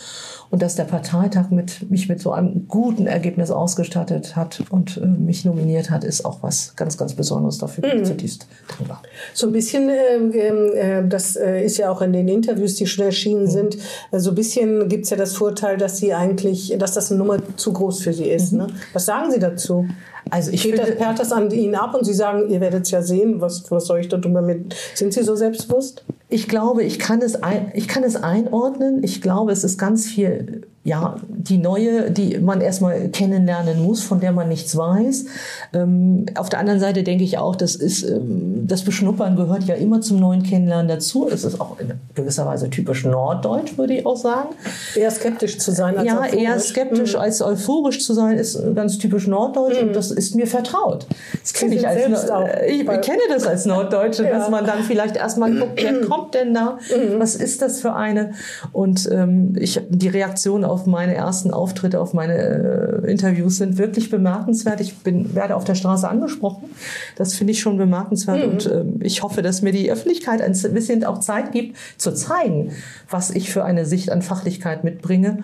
Und 0.48 0.62
dass 0.62 0.76
der 0.76 0.84
Parteitag 0.84 1.50
mit, 1.50 1.90
mich 1.90 2.08
mit 2.08 2.20
so 2.20 2.32
einem 2.32 2.68
guten 2.68 3.06
Ergebnis 3.06 3.50
ausgestattet 3.50 4.34
hat 4.34 4.62
und 4.70 4.96
äh, 4.96 5.06
mich 5.06 5.44
nominiert 5.44 5.90
hat, 5.90 6.04
ist 6.04 6.24
auch 6.24 6.42
was 6.42 6.74
ganz, 6.74 6.96
ganz 6.96 7.12
Besonderes. 7.12 7.58
Dafür 7.58 7.84
Mhm. 7.84 7.90
bin 7.90 8.02
ich 8.02 8.08
zutiefst 8.08 8.46
dankbar. 8.78 9.02
So 9.34 9.46
ein 9.46 9.52
bisschen, 9.52 9.90
ähm, 9.90 10.32
äh, 10.74 11.06
das 11.06 11.36
äh, 11.36 11.62
ist 11.62 11.76
ja 11.76 11.90
auch 11.90 12.00
in 12.00 12.14
den 12.14 12.28
Interviews, 12.28 12.74
die 12.76 12.86
schon 12.86 13.04
erschienen 13.04 13.48
sind, 13.48 13.76
äh, 14.10 14.18
so 14.18 14.30
ein 14.30 14.34
bisschen 14.34 14.88
gibt's 14.88 15.10
ja 15.10 15.18
das 15.18 15.34
Vorteil, 15.34 15.76
dass 15.76 15.98
Sie 15.98 16.14
eigentlich, 16.14 16.74
dass 16.78 16.92
das 16.92 17.10
eine 17.10 17.18
Nummer 17.18 17.36
zu 17.56 17.74
groß 17.74 18.02
für 18.02 18.14
Sie 18.14 18.30
ist. 18.30 18.52
Ne? 18.52 18.68
Was 18.94 19.04
sagen 19.04 19.30
Sie 19.30 19.38
dazu? 19.38 19.86
Also 20.30 20.52
ich 20.52 20.62
Geht 20.62 20.78
das, 20.78 20.86
finde, 20.86 21.00
perlt 21.02 21.18
das 21.18 21.32
an 21.32 21.50
Ihnen 21.50 21.74
ab 21.74 21.94
und 21.94 22.04
Sie 22.04 22.14
sagen, 22.14 22.48
ihr 22.48 22.60
werdet 22.60 22.84
es 22.84 22.90
ja 22.92 23.02
sehen, 23.02 23.40
was, 23.40 23.68
was 23.70 23.86
soll 23.86 23.98
ich 24.00 24.08
da 24.08 24.18
tun 24.18 24.32
damit? 24.62 24.76
Sind 24.94 25.12
Sie 25.12 25.22
so 25.22 25.36
selbstbewusst? 25.36 26.04
Ich 26.28 26.48
glaube, 26.48 26.82
ich 26.82 26.98
kann 26.98 27.20
es, 27.20 27.42
ein, 27.42 27.72
ich 27.74 27.88
kann 27.88 28.04
es 28.04 28.16
einordnen. 28.16 29.02
Ich 29.02 29.20
glaube, 29.20 29.52
es 29.52 29.64
ist 29.64 29.78
ganz 29.78 30.06
viel, 30.06 30.62
ja, 30.84 31.14
die 31.28 31.58
neue, 31.58 32.10
die 32.10 32.38
man 32.38 32.60
erstmal 32.60 33.08
kennenlernen 33.10 33.80
muss, 33.84 34.02
von 34.02 34.18
der 34.18 34.32
man 34.32 34.48
nichts 34.48 34.76
weiß. 34.76 35.26
Ähm, 35.74 36.26
auf 36.34 36.48
der 36.48 36.58
anderen 36.58 36.80
Seite 36.80 37.04
denke 37.04 37.22
ich 37.22 37.38
auch, 37.38 37.54
das 37.54 37.76
ist, 37.76 38.02
ähm, 38.02 38.64
das 38.66 38.82
Beschnuppern 38.82 39.36
gehört 39.36 39.62
ja 39.64 39.76
immer 39.76 40.00
zum 40.00 40.18
neuen 40.18 40.42
Kennenlernen 40.42 40.88
dazu. 40.88 41.28
Es 41.32 41.44
ist 41.44 41.60
auch 41.60 41.78
in 41.78 41.92
gewisser 42.16 42.46
Weise 42.46 42.68
typisch 42.68 43.04
norddeutsch, 43.04 43.78
würde 43.78 43.94
ich 43.94 44.04
auch 44.06 44.16
sagen. 44.16 44.48
Eher 44.96 45.10
skeptisch 45.12 45.58
zu 45.58 45.70
sein 45.70 45.96
als 45.98 46.06
Ja, 46.08 46.20
euphorisch. 46.20 46.42
eher 46.42 46.58
skeptisch 46.58 47.14
als 47.14 47.42
euphorisch 47.42 48.04
zu 48.04 48.12
sein, 48.12 48.36
ist 48.36 48.60
ganz 48.74 48.98
typisch 48.98 49.28
norddeutsch 49.28 49.80
und 49.80 49.94
das 49.94 50.10
ist 50.10 50.34
mir 50.34 50.48
vertraut. 50.48 51.06
Das 51.42 51.52
kenne 51.52 51.76
ich 51.76 51.86
als 51.86 52.28
auch 52.28 52.48
ich 52.68 52.84
bei- 52.84 52.98
kenne 52.98 53.20
das 53.28 53.46
als 53.46 53.66
Norddeutsche, 53.66 54.24
Ja. 54.24 54.36
dass 54.38 54.50
man 54.50 54.66
dann 54.66 54.82
vielleicht 54.82 55.16
erstmal 55.16 55.52
guckt, 55.56 55.80
wer 55.80 56.00
kommt 56.08 56.34
denn 56.34 56.52
da? 56.54 56.78
Was 57.18 57.36
ist 57.36 57.62
das 57.62 57.80
für 57.80 57.92
eine? 57.94 58.32
Und 58.72 59.08
ähm, 59.12 59.54
ich, 59.58 59.80
die 59.88 60.08
Reaktionen 60.08 60.64
auf 60.64 60.71
meine 60.86 61.14
ersten 61.14 61.52
Auftritte, 61.52 62.00
auf 62.00 62.14
meine 62.14 63.02
äh, 63.04 63.10
Interviews 63.10 63.56
sind 63.56 63.78
wirklich 63.78 64.10
bemerkenswert. 64.10 64.80
Ich 64.80 64.98
bin, 64.98 65.34
werde 65.34 65.56
auf 65.56 65.64
der 65.64 65.74
Straße 65.74 66.08
angesprochen. 66.08 66.70
Das 67.16 67.34
finde 67.34 67.52
ich 67.52 67.60
schon 67.60 67.76
bemerkenswert. 67.76 68.44
Und 68.44 68.66
ähm, 68.66 69.00
ich 69.00 69.22
hoffe, 69.22 69.42
dass 69.42 69.62
mir 69.62 69.72
die 69.72 69.90
Öffentlichkeit 69.90 70.42
ein 70.42 70.52
bisschen 70.74 71.04
auch 71.04 71.20
Zeit 71.20 71.52
gibt, 71.52 71.76
zu 71.96 72.12
zeigen, 72.14 72.72
was 73.08 73.30
ich 73.30 73.52
für 73.52 73.64
eine 73.64 73.86
Sicht 73.86 74.10
an 74.10 74.22
Fachlichkeit 74.22 74.84
mitbringe. 74.84 75.38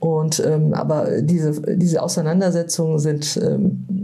Und 0.00 0.40
ähm, 0.46 0.74
aber 0.74 1.22
diese, 1.22 1.60
diese 1.76 2.02
Auseinandersetzungen 2.02 2.98
sind 3.00 3.36
ähm, 3.42 3.97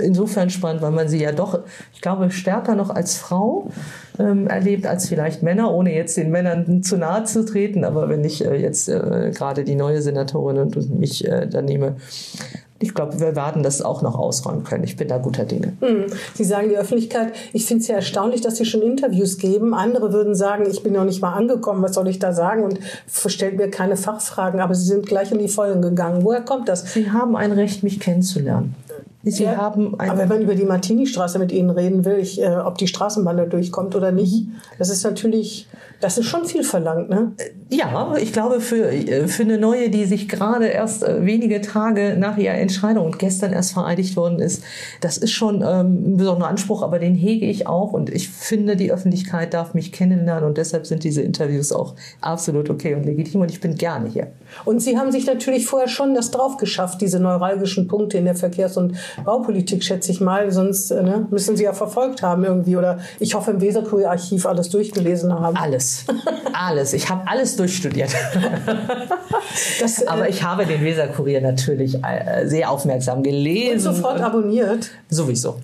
insofern 0.00 0.50
spannend, 0.50 0.82
weil 0.82 0.90
man 0.90 1.08
sie 1.08 1.20
ja 1.20 1.32
doch, 1.32 1.60
ich 1.92 2.00
glaube, 2.00 2.30
stärker 2.30 2.74
noch 2.74 2.90
als 2.90 3.16
Frau 3.16 3.70
ähm, 4.18 4.46
erlebt 4.46 4.86
als 4.86 5.08
vielleicht 5.08 5.42
Männer, 5.42 5.72
ohne 5.72 5.94
jetzt 5.94 6.16
den 6.16 6.30
Männern 6.30 6.82
zu 6.82 6.96
nahe 6.96 7.24
zu 7.24 7.44
treten. 7.44 7.84
Aber 7.84 8.08
wenn 8.08 8.24
ich 8.24 8.44
äh, 8.44 8.56
jetzt 8.56 8.88
äh, 8.88 9.30
gerade 9.34 9.64
die 9.64 9.76
neue 9.76 10.02
Senatorin 10.02 10.58
und, 10.58 10.76
und 10.76 10.98
mich 10.98 11.26
äh, 11.26 11.46
da 11.46 11.62
nehme, 11.62 11.96
ich 12.82 12.94
glaube, 12.94 13.20
wir 13.20 13.36
werden 13.36 13.62
das 13.62 13.82
auch 13.82 14.00
noch 14.00 14.18
ausräumen 14.18 14.64
können. 14.64 14.84
Ich 14.84 14.96
bin 14.96 15.06
da 15.06 15.18
guter 15.18 15.44
Dinge. 15.44 15.74
Hm. 15.80 16.06
Sie 16.34 16.44
sagen 16.44 16.70
die 16.70 16.78
Öffentlichkeit, 16.78 17.32
ich 17.52 17.66
finde 17.66 17.82
es 17.82 17.88
ja 17.88 17.96
erstaunlich, 17.96 18.40
dass 18.40 18.56
Sie 18.56 18.64
schon 18.64 18.80
Interviews 18.80 19.36
geben. 19.36 19.74
Andere 19.74 20.14
würden 20.14 20.34
sagen, 20.34 20.64
ich 20.68 20.82
bin 20.82 20.94
noch 20.94 21.04
nicht 21.04 21.20
mal 21.20 21.34
angekommen, 21.34 21.82
was 21.82 21.94
soll 21.94 22.08
ich 22.08 22.18
da 22.18 22.32
sagen? 22.32 22.64
Und 22.64 22.78
stellt 23.26 23.58
mir 23.58 23.70
keine 23.70 23.96
Fachfragen, 23.96 24.60
aber 24.60 24.74
Sie 24.74 24.86
sind 24.86 25.06
gleich 25.06 25.30
in 25.30 25.38
die 25.38 25.48
Vollen 25.48 25.82
gegangen. 25.82 26.24
Woher 26.24 26.40
kommt 26.40 26.68
das? 26.68 26.94
Sie 26.94 27.10
haben 27.10 27.36
ein 27.36 27.52
Recht, 27.52 27.82
mich 27.82 28.00
kennenzulernen. 28.00 28.74
Sie 29.22 29.44
ja, 29.44 29.56
haben 29.56 29.98
aber 29.98 30.18
wenn 30.18 30.28
man 30.28 30.40
über 30.42 30.54
die 30.54 30.64
Martini-Straße 30.64 31.38
mit 31.38 31.52
Ihnen 31.52 31.70
reden 31.70 32.04
will, 32.04 32.18
ich, 32.18 32.40
äh, 32.40 32.56
ob 32.56 32.78
die 32.78 32.86
Straßenbahn 32.86 33.36
da 33.36 33.44
durchkommt 33.44 33.94
oder 33.94 34.12
nicht, 34.12 34.46
mhm. 34.46 34.54
das 34.78 34.88
ist 34.88 35.04
natürlich 35.04 35.68
das 36.00 36.16
ist 36.16 36.26
schon 36.26 36.46
viel 36.46 36.64
verlangt, 36.64 37.10
ne? 37.10 37.32
Ja, 37.68 38.16
ich 38.16 38.32
glaube, 38.32 38.60
für, 38.60 38.90
für 39.28 39.42
eine 39.42 39.58
neue, 39.58 39.90
die 39.90 40.06
sich 40.06 40.28
gerade 40.28 40.66
erst 40.66 41.02
äh, 41.02 41.24
wenige 41.24 41.60
Tage 41.60 42.16
nach 42.18 42.38
ihrer 42.38 42.54
Entscheidung 42.54 43.04
und 43.04 43.18
gestern 43.18 43.52
erst 43.52 43.72
vereidigt 43.72 44.16
worden 44.16 44.38
ist, 44.38 44.64
das 45.02 45.18
ist 45.18 45.32
schon 45.32 45.56
ähm, 45.56 46.14
ein 46.14 46.16
besonderer 46.16 46.48
Anspruch, 46.48 46.82
aber 46.82 46.98
den 46.98 47.14
hege 47.14 47.46
ich 47.46 47.66
auch 47.66 47.92
und 47.92 48.08
ich 48.08 48.30
finde, 48.30 48.76
die 48.76 48.90
Öffentlichkeit 48.90 49.52
darf 49.52 49.74
mich 49.74 49.92
kennenlernen 49.92 50.44
und 50.44 50.56
deshalb 50.56 50.86
sind 50.86 51.04
diese 51.04 51.20
Interviews 51.20 51.70
auch 51.70 51.94
absolut 52.22 52.70
okay 52.70 52.94
und 52.94 53.04
legitim 53.04 53.42
und 53.42 53.50
ich 53.50 53.60
bin 53.60 53.74
gerne 53.74 54.08
hier. 54.08 54.28
Und 54.64 54.80
Sie 54.80 54.98
haben 54.98 55.12
sich 55.12 55.26
natürlich 55.26 55.66
vorher 55.66 55.88
schon 55.88 56.14
das 56.14 56.30
drauf 56.30 56.56
geschafft, 56.56 57.02
diese 57.02 57.20
neuralgischen 57.20 57.86
Punkte 57.88 58.16
in 58.18 58.24
der 58.24 58.34
Verkehrs- 58.34 58.78
und 58.78 58.94
Baupolitik, 59.24 59.84
schätze 59.84 60.12
ich 60.12 60.20
mal, 60.20 60.50
sonst 60.50 60.90
äh, 60.90 61.02
ne, 61.02 61.26
müssen 61.30 61.56
Sie 61.56 61.64
ja 61.64 61.72
verfolgt 61.72 62.22
haben 62.22 62.44
irgendwie 62.44 62.76
oder 62.76 62.98
ich 63.18 63.34
hoffe 63.34 63.50
im 63.50 63.60
Weserkurier-Archiv 63.60 64.46
alles 64.46 64.70
durchgelesen 64.70 65.32
haben. 65.32 65.56
Alles 65.56 66.04
alles. 66.60 66.92
Ich 66.92 67.08
habe 67.08 67.26
alles 67.26 67.56
durchstudiert. 67.56 68.10
Das, 69.80 70.02
äh, 70.02 70.06
Aber 70.06 70.28
ich 70.28 70.42
habe 70.42 70.64
den 70.64 70.82
Weserkurier 70.82 71.40
natürlich 71.40 72.02
äh, 72.04 72.46
sehr 72.46 72.70
aufmerksam 72.70 73.22
gelesen. 73.22 73.88
Und 73.88 73.94
sofort 73.94 74.20
abonniert. 74.20 74.90
Sowieso. 75.08 75.58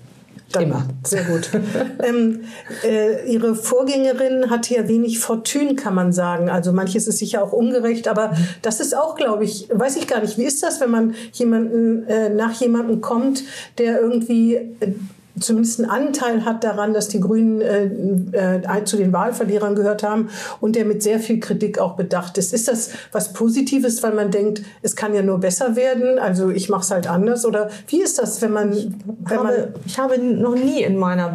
Dann, 0.52 0.62
Immer. 0.62 0.87
Sehr 1.04 1.24
gut. 1.24 1.50
ähm, 2.04 2.44
äh, 2.85 3.30
ihre 3.30 3.54
Vorgängerin 3.54 4.48
hatte 4.48 4.74
ja 4.74 4.88
wenig 4.88 5.18
Fortune, 5.18 5.74
kann 5.74 5.94
man 5.94 6.12
sagen. 6.12 6.48
Also 6.48 6.72
manches 6.72 7.09
ist 7.09 7.18
sicher 7.18 7.42
auch 7.42 7.52
ungerecht, 7.52 8.06
aber 8.06 8.37
das 8.62 8.80
ist 8.80 8.96
auch, 8.96 9.16
glaube 9.16 9.44
ich, 9.44 9.68
weiß 9.72 9.96
ich 9.96 10.06
gar 10.06 10.20
nicht. 10.20 10.38
Wie 10.38 10.44
ist 10.44 10.62
das, 10.62 10.80
wenn 10.80 10.90
man 10.90 11.14
jemanden 11.32 12.06
äh, 12.06 12.30
nach 12.30 12.52
jemandem 12.52 13.00
kommt, 13.00 13.42
der 13.78 14.00
irgendwie 14.00 14.54
äh, 14.54 14.92
zumindest 15.40 15.81
einen 15.81 15.90
Anteil 15.90 16.44
hat 16.44 16.64
daran, 16.64 16.94
dass 16.94 17.09
die 17.09 17.20
Grünen 17.20 17.61
äh, 17.61 18.59
äh, 18.59 18.85
zu 18.85 18.96
den 18.96 19.12
Wahlverlierern 19.12 19.75
gehört 19.75 20.03
haben 20.03 20.29
und 20.61 20.77
der 20.77 20.85
mit 20.85 21.03
sehr 21.03 21.20
viel 21.20 21.40
Kritik 21.40 21.79
auch 21.79 21.96
bedacht 21.96 22.38
ist. 22.38 22.53
Ist 22.53 22.68
das 22.68 22.90
was 23.12 23.33
Positives, 23.33 24.03
weil 24.03 24.14
man 24.14 24.31
denkt, 24.31 24.62
es 24.83 24.96
kann 24.96 25.14
ja 25.14 25.22
nur 25.22 25.38
besser 25.38 25.77
werden, 25.77 26.18
also 26.18 26.51
ich 26.51 26.68
mache 26.68 26.83
es 26.83 26.90
halt 26.90 27.09
anders? 27.09 27.44
Oder 27.44 27.70
wie 27.88 28.03
ist 28.03 28.18
das, 28.18 28.40
wenn 28.42 28.53
man... 28.53 28.72
Wenn 28.72 29.38
habe, 29.38 29.44
man 29.44 29.55
ich 29.85 29.99
habe 29.99 30.18
noch 30.18 30.55
nie 30.55 30.83
in 30.83 30.96
meiner, 30.96 31.35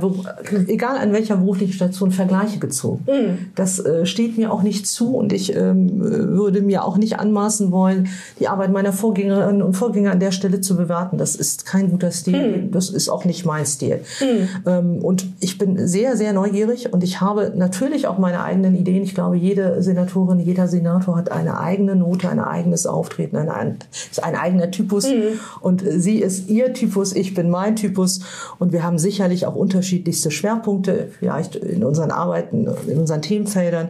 egal 0.68 0.98
an 0.98 1.14
welcher 1.14 1.38
beruflichen 1.38 1.74
Station, 1.74 2.12
Vergleiche 2.12 2.60
gezogen. 2.60 3.04
Mhm. 3.08 3.38
Das 3.56 3.80
äh, 3.80 4.06
steht 4.06 4.38
mir 4.38 4.52
auch 4.52 4.64
nicht 4.64 4.88
zu 4.88 5.16
und 5.16 5.34
ich 5.34 5.56
ähm, 5.56 5.90
würde 6.00 6.62
mir 6.62 6.84
auch 6.84 6.98
nicht 6.98 7.20
anmaßen 7.20 7.72
wollen, 7.72 8.10
die 8.40 8.48
Arbeit 8.48 8.72
meiner 8.72 8.94
Vorgängerinnen 8.94 9.62
und 9.62 9.74
Vorgänger 9.74 10.12
an 10.12 10.20
der 10.20 10.32
Stelle 10.32 10.62
zu 10.62 10.76
bewerten. 10.76 11.18
Das 11.18 11.36
ist 11.36 11.66
kein 11.66 11.90
guter 11.90 12.12
Stil, 12.12 12.64
mhm. 12.64 12.72
das 12.72 12.90
ist 12.90 13.10
auch 13.10 13.26
nicht 13.26 13.46
mein 13.46 13.66
Stil. 13.66 13.91
Stil. 14.06 14.48
Mhm. 14.66 15.04
und 15.04 15.26
ich 15.40 15.58
bin 15.58 15.88
sehr, 15.88 16.16
sehr 16.18 16.34
neugierig 16.34 16.94
und 16.94 17.04
ich 17.04 17.22
habe 17.22 17.52
natürlich 17.56 18.08
auch 18.08 18.18
meine 18.18 18.44
eigenen 18.44 18.76
Ideen. 18.76 19.04
Ich 19.04 19.16
glaube, 19.16 19.38
jede 19.38 19.82
Senatorin, 19.82 20.40
jeder 20.40 20.68
Senator 20.68 21.16
hat 21.16 21.32
eine 21.32 21.60
eigene 21.60 21.96
Note, 21.96 22.30
ein 22.30 22.40
eigenes 22.40 22.86
Auftreten, 22.86 23.38
ein, 23.38 23.50
ein, 23.50 23.80
ist 23.92 24.24
ein 24.24 24.36
eigener 24.36 24.72
Typus. 24.72 25.08
Mhm. 25.08 25.40
Und 25.60 25.84
sie 25.88 26.20
ist 26.20 26.50
ihr 26.50 26.74
Typus, 26.74 27.14
ich 27.14 27.34
bin 27.34 27.50
mein 27.50 27.76
Typus. 27.76 28.22
Und 28.60 28.72
wir 28.72 28.84
haben 28.84 28.98
sicherlich 28.98 29.46
auch 29.46 29.56
unterschiedlichste 29.56 30.32
Schwerpunkte, 30.32 31.10
vielleicht 31.20 31.56
in 31.56 31.84
unseren 31.84 32.12
Arbeiten, 32.12 32.68
in 32.88 33.00
unseren 33.00 33.22
Themenfeldern 33.22 33.90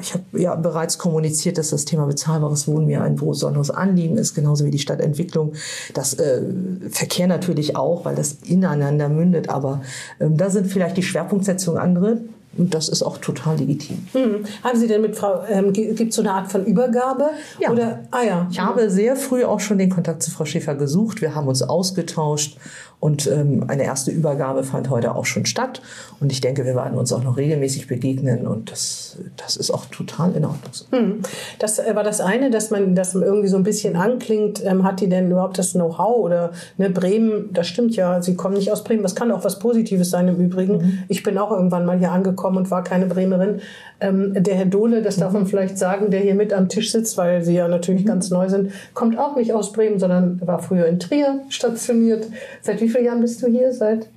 ich 0.00 0.14
habe 0.14 0.24
ja 0.40 0.54
bereits 0.54 0.98
kommuniziert, 0.98 1.58
dass 1.58 1.70
das 1.70 1.84
Thema 1.84 2.06
bezahlbares 2.06 2.68
Wohnen 2.68 2.86
mir 2.86 3.02
ein 3.02 3.16
besonderes 3.16 3.70
Anliegen 3.70 4.16
ist, 4.16 4.34
genauso 4.34 4.64
wie 4.64 4.70
die 4.70 4.78
Stadtentwicklung. 4.78 5.52
Das 5.94 6.14
äh, 6.14 6.42
Verkehr 6.90 7.26
natürlich 7.26 7.76
auch, 7.76 8.04
weil 8.04 8.14
das 8.14 8.38
ineinander 8.44 9.08
mündet, 9.08 9.48
aber 9.48 9.82
ähm, 10.20 10.36
da 10.36 10.50
sind 10.50 10.66
vielleicht 10.66 10.96
die 10.96 11.02
Schwerpunktsetzungen 11.02 11.80
andere. 11.80 12.18
Und 12.58 12.74
das 12.74 12.88
ist 12.88 13.04
auch 13.04 13.18
total 13.18 13.58
legitim. 13.58 13.98
Hm. 14.12 14.44
Haben 14.64 14.78
Sie 14.78 14.88
denn 14.88 15.02
mit 15.02 15.14
Frau, 15.14 15.44
ähm, 15.48 15.72
gibt 15.72 16.00
es 16.00 16.16
so 16.16 16.22
eine 16.22 16.32
Art 16.32 16.50
von 16.50 16.64
Übergabe? 16.64 17.30
Ja. 17.60 17.70
Oder, 17.70 18.00
ah 18.10 18.22
ja. 18.26 18.48
Ich 18.50 18.58
habe 18.58 18.90
sehr 18.90 19.14
früh 19.14 19.44
auch 19.44 19.60
schon 19.60 19.78
den 19.78 19.88
Kontakt 19.88 20.22
zu 20.22 20.32
Frau 20.32 20.44
Schäfer 20.44 20.74
gesucht. 20.74 21.20
Wir 21.20 21.36
haben 21.36 21.46
uns 21.46 21.62
ausgetauscht 21.62 22.58
und 23.00 23.26
ähm, 23.26 23.64
eine 23.68 23.84
erste 23.84 24.10
Übergabe 24.10 24.62
fand 24.62 24.90
heute 24.90 25.14
auch 25.14 25.24
schon 25.24 25.46
statt. 25.46 25.80
Und 26.20 26.30
ich 26.30 26.42
denke, 26.42 26.66
wir 26.66 26.74
werden 26.74 26.98
uns 26.98 27.14
auch 27.14 27.24
noch 27.24 27.38
regelmäßig 27.38 27.86
begegnen. 27.86 28.46
Und 28.46 28.70
das, 28.70 29.16
das 29.38 29.56
ist 29.56 29.70
auch 29.70 29.86
total 29.86 30.36
in 30.36 30.44
Ordnung. 30.44 30.72
Hm. 30.90 31.20
Das 31.58 31.78
äh, 31.78 31.94
war 31.96 32.04
das 32.04 32.20
eine, 32.20 32.50
dass 32.50 32.70
man 32.70 32.94
das 32.94 33.14
irgendwie 33.14 33.48
so 33.48 33.56
ein 33.56 33.62
bisschen 33.62 33.96
anklingt. 33.96 34.62
Ähm, 34.62 34.84
hat 34.84 35.00
die 35.00 35.08
denn 35.08 35.30
überhaupt 35.30 35.56
das 35.56 35.72
Know-how? 35.72 36.18
Oder 36.18 36.50
ne, 36.76 36.90
Bremen, 36.90 37.50
das 37.54 37.68
stimmt 37.68 37.96
ja, 37.96 38.20
Sie 38.20 38.36
kommen 38.36 38.54
nicht 38.54 38.70
aus 38.70 38.84
Bremen. 38.84 39.02
Das 39.02 39.14
kann 39.14 39.32
auch 39.32 39.44
was 39.44 39.58
Positives 39.58 40.10
sein 40.10 40.28
im 40.28 40.36
Übrigen. 40.36 40.76
Mhm. 40.76 40.98
Ich 41.08 41.22
bin 41.22 41.38
auch 41.38 41.52
irgendwann 41.52 41.86
mal 41.86 41.98
hier 41.98 42.12
angekommen 42.12 42.58
und 42.58 42.70
war 42.70 42.84
keine 42.84 43.06
Bremerin. 43.06 43.60
Ähm, 44.02 44.34
der 44.34 44.56
Herr 44.56 44.66
Dohle, 44.66 45.00
das 45.00 45.16
darf 45.16 45.32
man 45.32 45.44
mhm. 45.44 45.46
vielleicht 45.46 45.78
sagen, 45.78 46.10
der 46.10 46.20
hier 46.20 46.34
mit 46.34 46.52
am 46.52 46.68
Tisch 46.68 46.92
sitzt, 46.92 47.16
weil 47.16 47.42
Sie 47.42 47.54
ja 47.54 47.66
natürlich 47.66 48.02
mhm. 48.02 48.08
ganz 48.08 48.28
neu 48.28 48.50
sind, 48.50 48.72
kommt 48.92 49.18
auch 49.18 49.36
nicht 49.36 49.54
aus 49.54 49.72
Bremen, 49.72 49.98
sondern 49.98 50.38
war 50.46 50.58
früher 50.58 50.84
in 50.84 51.00
Trier 51.00 51.40
stationiert. 51.48 52.26
Seit 52.60 52.82
wie 52.82 52.89
vielen 52.90 53.04
Jahren 53.06 53.20
bist 53.20 53.42
du 53.42 53.46
hier? 53.48 53.72
Seit 53.72 54.08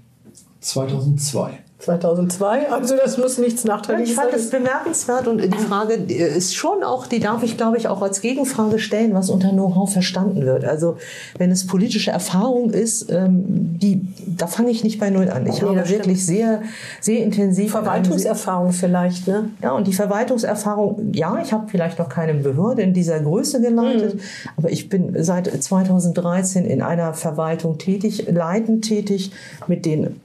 2002. 0.59 1.62
2002, 1.83 2.71
also 2.71 2.95
das 2.95 3.17
muss 3.17 3.37
nichts 3.37 3.65
Nachteiliges 3.65 4.15
sein. 4.15 4.25
Ich 4.25 4.31
fand 4.31 4.41
es 4.41 4.49
bemerkenswert 4.49 5.27
und 5.27 5.41
die 5.41 5.57
Frage 5.57 5.93
ist 5.93 6.55
schon 6.55 6.83
auch, 6.83 7.07
die 7.07 7.19
darf 7.19 7.43
ich 7.43 7.57
glaube 7.57 7.77
ich 7.77 7.87
auch 7.87 8.01
als 8.01 8.21
Gegenfrage 8.21 8.79
stellen, 8.79 9.13
was 9.13 9.29
unter 9.29 9.49
Know-how 9.49 9.91
verstanden 9.91 10.45
wird. 10.45 10.63
Also 10.65 10.97
wenn 11.37 11.51
es 11.51 11.67
politische 11.67 12.11
Erfahrung 12.11 12.69
ist, 12.69 13.11
ähm, 13.11 13.77
die, 13.79 14.01
da 14.37 14.47
fange 14.47 14.71
ich 14.71 14.83
nicht 14.83 14.99
bei 14.99 15.09
Null 15.09 15.29
an. 15.29 15.45
Ich 15.45 15.61
nee, 15.61 15.67
habe 15.67 15.89
wirklich 15.89 16.25
sehr, 16.25 16.61
sehr 17.01 17.21
intensiv... 17.23 17.71
Verwaltungserfahrung 17.71 18.71
vielleicht, 18.71 19.27
ne? 19.27 19.49
Ja, 19.61 19.71
und 19.71 19.87
die 19.87 19.93
Verwaltungserfahrung, 19.93 21.11
ja, 21.13 21.37
ich 21.43 21.51
habe 21.51 21.67
vielleicht 21.69 21.99
noch 21.99 22.09
keine 22.09 22.33
Behörde 22.33 22.81
in 22.81 22.93
dieser 22.93 23.19
Größe 23.19 23.61
geleitet, 23.61 24.15
mhm. 24.15 24.19
aber 24.57 24.71
ich 24.71 24.89
bin 24.89 25.21
seit 25.23 25.47
2013 25.47 26.65
in 26.65 26.81
einer 26.81 27.13
Verwaltung 27.13 27.77
tätig, 27.77 28.25
leitend 28.31 28.85
tätig, 28.85 29.31
mit 29.67 29.85
den 29.85 30.21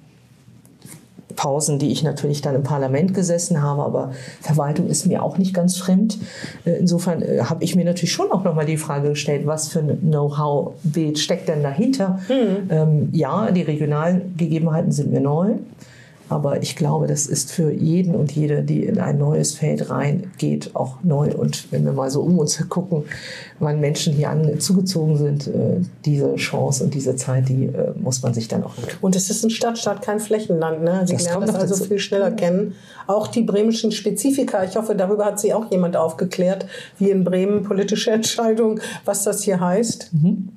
Pausen, 1.36 1.78
die 1.78 1.90
ich 1.92 2.02
natürlich 2.02 2.40
dann 2.40 2.54
im 2.54 2.62
Parlament 2.62 3.14
gesessen 3.14 3.62
habe, 3.62 3.82
aber 3.82 4.12
Verwaltung 4.40 4.88
ist 4.88 5.06
mir 5.06 5.22
auch 5.22 5.38
nicht 5.38 5.54
ganz 5.54 5.76
fremd. 5.76 6.18
Äh, 6.64 6.72
insofern 6.72 7.22
äh, 7.22 7.40
habe 7.42 7.64
ich 7.64 7.76
mir 7.76 7.84
natürlich 7.84 8.12
schon 8.12 8.30
auch 8.32 8.44
nochmal 8.44 8.66
die 8.66 8.76
Frage 8.76 9.10
gestellt, 9.10 9.46
was 9.46 9.68
für 9.68 9.80
ein 9.80 10.00
Know-how-Bild 10.00 11.18
steckt 11.18 11.48
denn 11.48 11.62
dahinter? 11.62 12.18
Mhm. 12.28 12.70
Ähm, 12.70 13.08
ja, 13.12 13.50
die 13.50 13.62
regionalen 13.62 14.34
Gegebenheiten 14.36 14.92
sind 14.92 15.12
mir 15.12 15.20
neu. 15.20 15.54
Aber 16.28 16.62
ich 16.62 16.76
glaube, 16.76 17.06
das 17.06 17.26
ist 17.26 17.50
für 17.52 17.72
jeden 17.72 18.14
und 18.14 18.32
jede, 18.32 18.62
die 18.62 18.84
in 18.84 18.98
ein 18.98 19.18
neues 19.18 19.54
Feld 19.54 19.90
reingeht, 19.90 20.74
auch 20.74 20.96
neu. 21.02 21.32
Und 21.32 21.72
wenn 21.72 21.84
wir 21.84 21.92
mal 21.92 22.10
so 22.10 22.22
um 22.22 22.38
uns 22.38 22.58
gucken, 22.68 23.04
wann 23.58 23.80
Menschen 23.80 24.12
hier 24.12 24.30
an, 24.30 24.60
zugezogen 24.60 25.16
sind, 25.16 25.46
äh, 25.48 25.80
diese 26.04 26.34
Chance 26.36 26.84
und 26.84 26.94
diese 26.94 27.16
Zeit, 27.16 27.48
die 27.48 27.66
äh, 27.66 27.92
muss 27.96 28.22
man 28.22 28.34
sich 28.34 28.48
dann 28.48 28.62
auch 28.62 28.76
nehmen. 28.76 28.88
Und 29.00 29.16
es 29.16 29.30
ist 29.30 29.44
ein 29.44 29.50
Stadtstaat, 29.50 30.02
kein 30.02 30.20
Flächenland. 30.20 30.82
Ne? 30.82 31.02
Sie 31.06 31.14
das 31.14 31.24
lernen 31.24 31.46
das 31.46 31.56
also 31.56 31.74
dazu. 31.74 31.88
viel 31.88 31.98
schneller 31.98 32.30
kennen. 32.30 32.74
Auch 33.06 33.28
die 33.28 33.42
bremischen 33.42 33.90
Spezifika. 33.90 34.64
Ich 34.64 34.76
hoffe, 34.76 34.94
darüber 34.94 35.24
hat 35.24 35.40
Sie 35.40 35.54
auch 35.54 35.70
jemand 35.70 35.96
aufgeklärt, 35.96 36.66
wie 36.98 37.10
in 37.10 37.24
Bremen 37.24 37.62
politische 37.62 38.10
Entscheidung, 38.18 38.80
was 39.04 39.24
das 39.24 39.42
hier 39.42 39.60
heißt. 39.60 40.10
Mhm. 40.12 40.50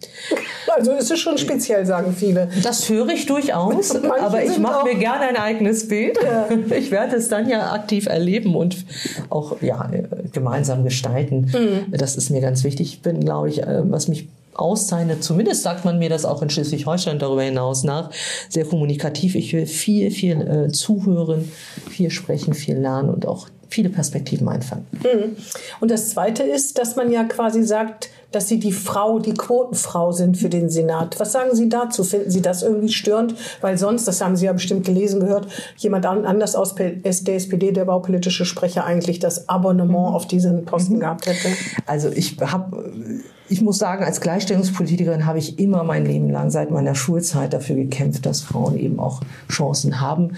Also 0.75 0.91
es 0.91 1.09
ist 1.09 1.19
schon 1.19 1.37
speziell, 1.37 1.85
sagen 1.85 2.13
viele. 2.13 2.49
Das 2.63 2.89
höre 2.89 3.09
ich 3.09 3.25
durchaus, 3.25 3.95
aber 4.21 4.43
ich 4.43 4.57
mache 4.57 4.85
mir 4.85 4.95
gerne 4.95 5.27
ein 5.27 5.35
eigenes 5.61 5.87
Bild. 5.87 6.17
Ja. 6.23 6.47
Ich 6.81 6.91
werde 6.91 7.15
es 7.15 7.27
dann 7.27 7.49
ja 7.49 7.73
aktiv 7.73 8.07
erleben 8.07 8.55
und 8.55 8.85
auch 9.29 9.61
ja, 9.61 9.89
gemeinsam 10.31 10.83
gestalten. 10.83 11.51
Mhm. 11.53 11.91
Das 11.91 12.15
ist 12.15 12.29
mir 12.29 12.41
ganz 12.41 12.63
wichtig. 12.63 12.93
Ich 12.93 13.01
bin, 13.01 13.19
glaube 13.19 13.49
ich, 13.49 13.61
äh, 13.61 13.81
was 13.83 14.07
mich 14.07 14.27
auszeichnet, 14.53 15.23
zumindest 15.23 15.63
sagt 15.63 15.85
man 15.85 15.99
mir 15.99 16.09
das 16.09 16.25
auch 16.25 16.41
in 16.41 16.49
Schleswig-Holstein 16.49 17.19
darüber 17.19 17.43
hinaus 17.43 17.83
nach, 17.83 18.11
sehr 18.49 18.65
kommunikativ. 18.65 19.35
Ich 19.35 19.53
will 19.53 19.65
viel, 19.65 20.11
viel 20.11 20.41
äh, 20.41 20.71
zuhören, 20.71 21.51
viel 21.89 22.09
sprechen, 22.09 22.53
viel 22.53 22.77
lernen 22.77 23.09
und 23.09 23.25
auch 23.25 23.47
viele 23.69 23.89
Perspektiven 23.89 24.47
einfangen. 24.49 24.85
Mhm. 24.91 25.37
Und 25.79 25.91
das 25.91 26.09
Zweite 26.09 26.43
ist, 26.43 26.77
dass 26.77 26.95
man 26.95 27.11
ja 27.11 27.23
quasi 27.23 27.63
sagt, 27.63 28.09
dass 28.31 28.47
Sie 28.47 28.59
die 28.59 28.71
Frau, 28.71 29.19
die 29.19 29.33
Quotenfrau 29.33 30.11
sind 30.11 30.37
für 30.37 30.49
den 30.49 30.69
Senat. 30.69 31.19
Was 31.19 31.31
sagen 31.31 31.55
Sie 31.55 31.69
dazu? 31.69 32.03
Finden 32.03 32.31
Sie 32.31 32.41
das 32.41 32.63
irgendwie 32.63 32.91
störend? 32.91 33.35
Weil 33.61 33.77
sonst, 33.77 34.07
das 34.07 34.21
haben 34.21 34.35
Sie 34.35 34.45
ja 34.45 34.53
bestimmt 34.53 34.85
gelesen, 34.85 35.19
gehört, 35.19 35.47
jemand 35.77 36.05
anders 36.05 36.55
aus 36.55 36.75
der 36.75 37.05
SPD, 37.05 37.71
der 37.71 37.85
baupolitische 37.85 38.45
Sprecher, 38.45 38.85
eigentlich 38.85 39.19
das 39.19 39.49
Abonnement 39.49 40.15
auf 40.15 40.27
diesen 40.27 40.65
Posten 40.65 40.99
gehabt 40.99 41.25
hätte. 41.25 41.49
Also 41.85 42.09
ich 42.09 42.37
habe 42.39 43.21
ich 43.51 43.61
muss 43.61 43.79
sagen, 43.79 44.05
als 44.05 44.21
Gleichstellungspolitikerin 44.21 45.25
habe 45.25 45.37
ich 45.37 45.59
immer 45.59 45.83
mein 45.83 46.05
Leben 46.05 46.29
lang 46.29 46.49
seit 46.51 46.71
meiner 46.71 46.95
Schulzeit 46.95 47.51
dafür 47.51 47.75
gekämpft, 47.75 48.25
dass 48.25 48.39
Frauen 48.39 48.77
eben 48.77 48.97
auch 48.97 49.19
Chancen 49.49 49.99
haben. 49.99 50.37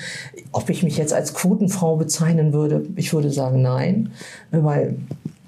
Ob 0.51 0.71
ich 0.71 0.81
mich 0.81 0.97
jetzt 0.97 1.13
als 1.13 1.35
Quotenfrau 1.35 1.95
bezeichnen 1.97 2.53
würde, 2.53 2.87
ich 2.95 3.13
würde 3.13 3.29
sagen 3.29 3.61
nein, 3.61 4.11
weil 4.49 4.95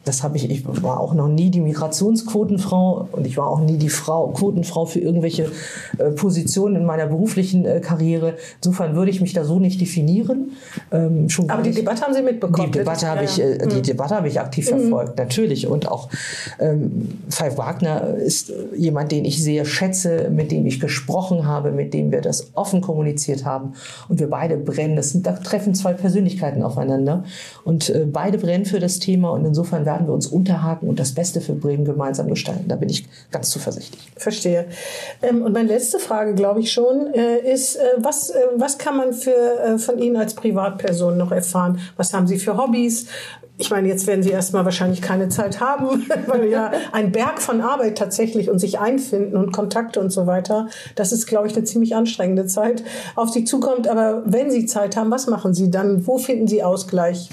das 0.05 0.23
habe 0.23 0.37
ich, 0.37 0.49
ich 0.49 0.63
war 0.83 0.99
auch 0.99 1.13
noch 1.13 1.27
nie 1.27 1.49
die 1.49 1.61
Migrationsquotenfrau 1.61 3.09
und 3.11 3.25
ich 3.25 3.37
war 3.37 3.47
auch 3.47 3.59
nie 3.59 3.77
die 3.77 3.89
Frau, 3.89 4.27
Quotenfrau 4.27 4.85
für 4.85 4.99
irgendwelche 4.99 5.51
äh, 5.97 6.11
Positionen 6.11 6.75
in 6.75 6.85
meiner 6.85 7.07
beruflichen 7.07 7.65
äh, 7.65 7.79
Karriere. 7.79 8.35
Insofern 8.57 8.95
würde 8.95 9.09
ich 9.09 9.19
mich 9.19 9.33
da 9.33 9.43
so 9.43 9.59
nicht 9.59 9.81
definieren. 9.81 10.51
Ähm, 10.91 11.27
schon 11.29 11.49
Aber 11.49 11.63
die 11.63 11.69
nicht. 11.69 11.79
Debatte 11.79 12.01
haben 12.03 12.13
Sie 12.13 12.21
mitbekommen? 12.21 12.71
Die 12.71 12.79
Debatte 12.79 13.07
habe 13.07 13.23
ich, 13.23 13.41
äh, 13.41 13.57
die 13.57 13.77
mhm. 13.77 13.83
Debatte 13.83 14.15
habe 14.15 14.27
ich 14.27 14.39
aktiv 14.39 14.71
mhm. 14.71 14.79
verfolgt, 14.79 15.17
natürlich. 15.17 15.67
Und 15.67 15.91
auch 15.91 16.09
ähm, 16.59 17.09
Five 17.29 17.57
Wagner 17.57 18.15
ist 18.15 18.53
jemand, 18.77 19.11
den 19.11 19.25
ich 19.25 19.43
sehr 19.43 19.65
schätze, 19.65 20.29
mit 20.29 20.51
dem 20.51 20.67
ich 20.67 20.79
gesprochen 20.79 21.47
habe, 21.47 21.71
mit 21.71 21.93
dem 21.95 22.11
wir 22.11 22.21
das 22.21 22.51
offen 22.53 22.81
kommuniziert 22.81 23.43
haben. 23.43 23.73
Und 24.07 24.19
wir 24.19 24.29
beide 24.29 24.57
brennen. 24.57 24.95
Das 24.95 25.09
sind, 25.09 25.25
da 25.25 25.31
treffen 25.31 25.73
zwei 25.73 25.93
Persönlichkeiten 25.93 26.61
aufeinander. 26.61 27.23
Und 27.63 27.89
äh, 27.89 28.05
beide 28.05 28.37
brennen 28.37 28.65
für 28.65 28.79
das 28.79 28.99
Thema. 28.99 29.31
Und 29.31 29.45
insofern 29.45 29.85
werden 29.85 29.94
werden 29.95 30.07
wir 30.07 30.13
uns 30.13 30.27
unterhaken 30.27 30.89
und 30.89 30.99
das 30.99 31.13
Beste 31.13 31.39
für 31.39 31.53
Bremen 31.53 31.85
gemeinsam 31.85 32.27
gestalten. 32.27 32.65
Da 32.67 32.75
bin 32.75 32.89
ich 32.89 33.07
ganz 33.31 33.49
zuversichtlich. 33.49 34.11
Verstehe. 34.17 34.65
Ähm, 35.21 35.41
und 35.41 35.53
meine 35.53 35.69
letzte 35.69 35.99
Frage, 35.99 36.35
glaube 36.35 36.59
ich 36.59 36.71
schon, 36.71 37.13
äh, 37.13 37.39
ist, 37.39 37.77
äh, 37.77 37.81
was, 37.97 38.29
äh, 38.29 38.39
was 38.57 38.77
kann 38.77 38.97
man 38.97 39.13
für, 39.13 39.77
von 39.77 39.97
Ihnen 39.99 40.17
als 40.17 40.33
Privatperson 40.33 41.17
noch 41.17 41.31
erfahren? 41.31 41.79
Was 41.95 42.13
haben 42.13 42.27
Sie 42.27 42.37
für 42.37 42.57
Hobbys? 42.57 43.07
ich 43.57 43.69
meine, 43.69 43.87
jetzt 43.87 44.05
werden 44.05 44.21
Sie 44.21 44.31
erstmal 44.31 44.65
wahrscheinlich 44.65 45.01
keine 45.01 45.29
Zeit 45.29 45.61
haben, 45.61 46.05
weil 46.27 46.49
ja 46.49 46.71
ein 46.91 47.11
Berg 47.11 47.41
von 47.41 47.61
Arbeit 47.61 47.97
tatsächlich 47.97 48.49
und 48.49 48.59
sich 48.59 48.79
einfinden 48.79 49.37
und 49.37 49.53
Kontakte 49.53 49.99
und 50.01 50.11
so 50.11 50.27
weiter, 50.27 50.67
das 50.95 51.11
ist, 51.11 51.25
glaube 51.25 51.47
ich, 51.47 51.55
eine 51.55 51.63
ziemlich 51.63 51.95
anstrengende 51.95 52.47
Zeit 52.47 52.83
auf 53.15 53.29
Sie 53.29 53.45
zukommt. 53.45 53.87
Aber 53.87 54.23
wenn 54.25 54.51
Sie 54.51 54.65
Zeit 54.65 54.97
haben, 54.97 55.09
was 55.09 55.27
machen 55.27 55.53
Sie 55.53 55.71
dann? 55.71 56.05
Wo 56.05 56.17
finden 56.17 56.47
Sie 56.47 56.63
Ausgleich? 56.63 57.29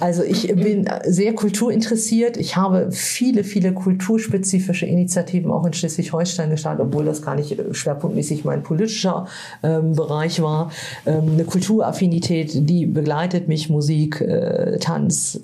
Also 0.00 0.22
ich 0.22 0.48
bin 0.48 0.88
sehr 1.04 1.34
kulturinteressiert. 1.34 2.38
Ich 2.38 2.56
habe 2.56 2.90
viele, 2.90 3.44
viele 3.44 3.72
kulturspezifische 3.72 4.86
Initiativen 4.86 5.50
auch 5.50 5.66
in 5.66 5.74
Schleswig-Holstein 5.74 6.50
gestartet, 6.50 6.86
obwohl 6.86 7.04
das 7.04 7.22
gar 7.22 7.34
nicht 7.34 7.56
schwerpunktmäßig 7.72 8.44
mein 8.44 8.62
politischer 8.62 9.26
ähm, 9.62 9.94
Bereich 9.94 10.40
war. 10.42 10.70
Ähm, 11.04 11.32
eine 11.34 11.44
Kulturaffinität, 11.44 12.68
die 12.68 12.86
begleitet 12.86 13.46
mich, 13.46 13.68
Musik, 13.68 14.22
äh, 14.22 14.78
Tanz, 14.78 15.40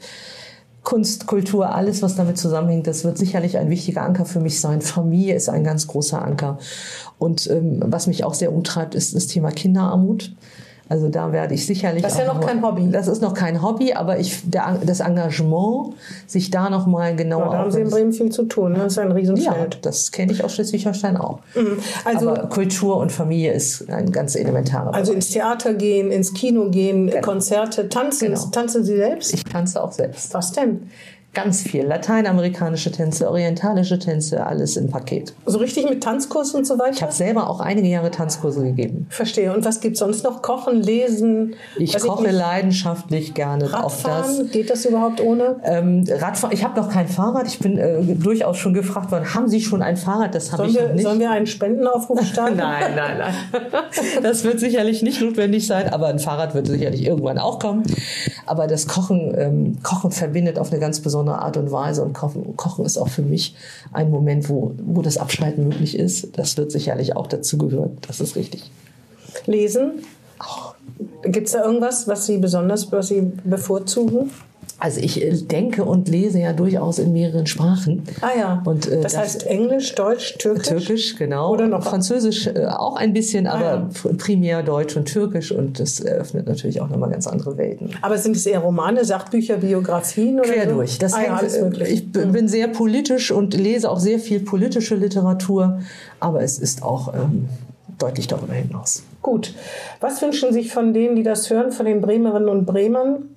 Kunst, 0.87 1.27
Kultur, 1.27 1.75
alles, 1.75 2.01
was 2.01 2.15
damit 2.15 2.39
zusammenhängt, 2.39 2.87
das 2.87 3.03
wird 3.05 3.19
sicherlich 3.19 3.59
ein 3.59 3.71
wichtiger 3.71 4.03
Anker 4.03 4.25
für 4.25 4.39
mich 4.39 4.61
sein. 4.61 4.81
Familie 4.81 5.35
ist 5.35 5.49
ein 5.49 5.65
ganz 5.65 5.89
großer 5.89 6.23
Anker. 6.23 6.59
Und 7.19 7.51
ähm, 7.51 7.83
was 7.85 8.07
mich 8.07 8.23
auch 8.23 8.35
sehr 8.35 8.53
umtreibt, 8.53 8.95
ist 8.95 9.15
das 9.15 9.27
Thema 9.27 9.51
Kinderarmut. 9.51 10.33
Also 10.89 11.09
da 11.09 11.33
werde 11.33 11.55
ich 11.55 11.67
sicherlich. 11.67 12.03
Das 12.03 12.13
ist 12.13 12.21
ja 12.21 12.33
noch 12.33 12.41
kein 12.41 12.63
Hobby. 12.63 12.89
Das 12.93 13.09
ist 13.09 13.21
noch 13.21 13.35
kein 13.35 13.61
Hobby, 13.61 13.93
aber 13.93 14.21
ich, 14.21 14.49
der, 14.49 14.79
das 14.85 15.01
Engagement, 15.01 15.95
sich 16.29 16.51
da 16.51 16.71
noch 16.71 16.87
mal 16.87 17.17
genauer. 17.17 17.47
Ja, 17.47 17.51
da 17.51 17.59
haben 17.59 17.71
Sie 17.73 17.81
in 17.81 17.91
Bremen 17.91 18.13
viel 18.13 18.31
zu 18.31 18.45
tun. 18.45 18.73
Ne? 18.73 18.79
Das 18.79 18.93
ist 18.93 18.99
ein 18.99 19.11
Riesenfeld. 19.11 19.75
Ja, 19.75 19.81
das 19.83 20.13
kenne 20.13 20.31
ich 20.33 20.45
aus 20.45 20.55
Schleswig-Holstein 20.55 21.17
auch. 21.17 21.41
Mhm. 21.57 21.79
Also 22.05 22.31
aber 22.31 22.49
Kultur 22.49 22.99
und 22.99 23.11
Familie 23.11 23.53
ist 23.53 23.91
ein 23.91 24.13
ganz 24.13 24.37
elementarer. 24.37 24.95
Also 24.95 25.11
Bereich. 25.11 25.17
ins 25.17 25.31
Theater 25.31 25.75
gehen, 25.75 26.13
ins 26.13 26.35
Kino 26.35 26.71
gehen, 26.71 27.09
genau. 27.09 27.21
Konzerte, 27.21 27.89
tanzen. 27.89 28.29
Genau. 28.29 28.47
Tanzen 28.53 28.85
Sie 28.85 28.97
selbst? 28.97 29.35
Ich 29.35 29.43
tanze 29.43 29.83
auch 29.83 29.93
selbst. 29.93 30.33
Was 30.35 30.53
denn? 30.53 30.89
Ganz 31.37 31.61
viel. 31.61 31.85
Lateinamerikanische 31.85 32.91
Tänze, 32.91 33.29
orientalische 33.29 33.99
Tänze, 33.99 34.47
alles 34.47 34.79
im 34.79 34.89
Paket. 34.89 35.35
So 35.45 35.59
richtig 35.59 35.87
mit 35.87 36.03
Tanzkurs 36.03 36.55
und 36.55 36.67
so 36.67 36.79
weiter? 36.79 36.93
Ich 36.95 37.03
habe 37.03 37.13
selber 37.13 37.51
auch 37.51 37.61
einige 37.61 37.89
Jahre 37.89 38.11
Tanzkurse 38.11 38.63
gegeben. 38.63 39.07
Verstehe. 39.11 39.53
Und 39.53 39.63
was 39.63 39.81
gibt 39.81 39.97
es 39.97 39.99
sonst 39.99 40.25
noch? 40.25 40.41
Kochen, 40.41 40.83
lesen? 40.83 41.55
Ich 41.77 41.95
koche 41.99 42.29
ich 42.29 42.33
leidenschaftlich 42.33 43.35
gerne. 43.35 43.71
Radfahren, 43.71 44.39
das. 44.39 44.51
geht 44.51 44.71
das 44.71 44.87
überhaupt 44.87 45.21
ohne? 45.21 45.57
Ähm, 45.65 46.07
Radfahren, 46.09 46.55
ich 46.55 46.65
habe 46.65 46.81
noch 46.81 46.89
kein 46.89 47.07
Fahrrad. 47.07 47.47
Ich 47.47 47.59
bin 47.59 47.77
äh, 47.77 48.01
durchaus 48.15 48.57
schon 48.57 48.73
gefragt 48.73 49.13
worden, 49.13 49.35
haben 49.35 49.49
Sie 49.49 49.61
schon 49.61 49.83
ein 49.83 49.99
Fahrrad? 49.99 50.35
Das 50.35 50.53
habe 50.53 50.67
ich 50.67 50.75
wir, 50.75 50.95
nicht. 50.95 51.03
Sollen 51.03 51.21
wir 51.21 51.31
einen 51.31 51.47
Spendenaufruf 51.47 52.25
starten? 52.25 52.57
nein, 52.57 52.95
nein, 52.97 53.19
nein. 53.19 53.35
das 54.23 54.43
wird 54.43 54.59
sicherlich 54.59 55.03
nicht 55.03 55.21
notwendig 55.21 55.67
sein, 55.67 55.93
aber 55.93 56.07
ein 56.07 56.19
Fahrrad 56.19 56.55
wird 56.55 56.67
sicherlich 56.67 57.05
irgendwann 57.05 57.37
auch 57.37 57.59
kommen. 57.59 57.83
Aber 58.47 58.67
das 58.69 58.87
Kochen, 58.87 59.35
ähm, 59.37 59.77
Kochen 59.83 60.13
verbindet 60.13 60.59
auf 60.59 60.71
eine 60.71 60.81
ganz 60.81 61.01
besondere 61.01 61.26
Art 61.35 61.57
und 61.57 61.71
Weise 61.71 62.03
und 62.03 62.13
Kochen, 62.13 62.57
Kochen 62.57 62.85
ist 62.85 62.99
auch 62.99 63.09
für 63.09 63.23
mich 63.23 63.55
ein 63.93 64.11
Moment, 64.11 64.49
wo, 64.49 64.73
wo 64.79 65.03
das 65.03 65.19
Abschalten 65.19 65.69
möglich 65.69 65.99
ist. 65.99 66.39
Das 66.39 66.57
wird 66.57 66.73
sicherlich 66.73 67.17
auch 67.17 67.27
dazu 67.27 67.59
gehören. 67.59 67.99
Das 68.07 68.21
ist 68.21 68.37
richtig. 68.37 68.71
Lesen? 69.47 70.03
Gibt 71.23 71.47
es 71.47 71.53
da 71.53 71.65
irgendwas, 71.65 72.09
was 72.09 72.27
Sie 72.27 72.39
besonders, 72.39 72.91
was 72.93 73.09
Sie 73.09 73.33
bevorzugen? 73.45 74.31
Also 74.79 75.01
ich 75.01 75.23
äh, 75.23 75.33
denke 75.33 75.85
und 75.85 76.09
lese 76.09 76.39
ja 76.39 76.53
durchaus 76.53 76.99
in 76.99 77.13
mehreren 77.13 77.47
Sprachen. 77.47 78.03
Ah 78.21 78.29
ja. 78.39 78.63
Und, 78.65 78.87
äh, 78.87 79.01
das, 79.01 79.13
das 79.13 79.23
heißt 79.23 79.47
Englisch, 79.47 79.95
Deutsch, 79.95 80.37
Türkisch? 80.39 80.69
Türkisch, 80.69 81.17
genau. 81.17 81.51
Oder 81.53 81.67
noch 81.67 81.83
Französisch 81.83 82.47
äh, 82.47 82.67
auch 82.67 82.97
ein 82.97 83.15
bisschen, 83.15 83.47
aber 83.47 83.65
ah, 83.65 83.89
ja. 84.05 84.11
primär 84.19 84.63
Deutsch 84.63 84.97
und 84.97 85.07
Türkisch 85.07 85.51
und 85.51 85.81
das 85.81 86.01
eröffnet 86.01 86.47
natürlich 86.47 86.81
auch 86.83 86.91
nochmal 86.91 87.11
ganz 87.11 87.27
andere 87.27 87.57
Welten. 87.57 87.91
Aber 88.03 88.19
sind 88.19 88.37
es 88.37 88.45
eher 88.45 88.59
Romane, 88.59 89.05
Sachbücher, 89.05 89.57
Biografien 89.57 90.41
oder 90.41 90.51
Quer 90.51 90.69
so? 90.69 90.75
durch. 90.75 90.99
Das 90.99 91.15
ah, 91.15 91.23
ja, 91.25 91.37
alles 91.37 91.59
möglich. 91.59 91.89
Ich 91.91 92.25
mhm. 92.25 92.33
bin 92.33 92.49
sehr 92.49 92.69
politisch 92.69 93.31
und 93.31 93.55
lese 93.55 93.91
auch 93.91 93.99
sehr 93.99 94.19
viel 94.19 94.41
politische 94.41 94.95
Literatur, 94.95 95.81
aber 96.21 96.43
es 96.43 96.59
ist 96.59 96.83
auch 96.83 97.15
ähm, 97.15 97.49
deutlich 97.99 98.27
darüber 98.27 98.53
hinaus. 98.53 99.05
Gut. 99.23 99.55
Was 100.01 100.21
wünschen 100.21 100.53
sich 100.53 100.71
von 100.71 100.93
denen, 100.93 101.17
die 101.17 101.23
das 101.23 101.49
hören, 101.49 101.73
von 101.73 101.87
den 101.87 102.03
Bremerinnen 102.03 102.51
und 102.51 102.67
Bremern? 102.67 103.31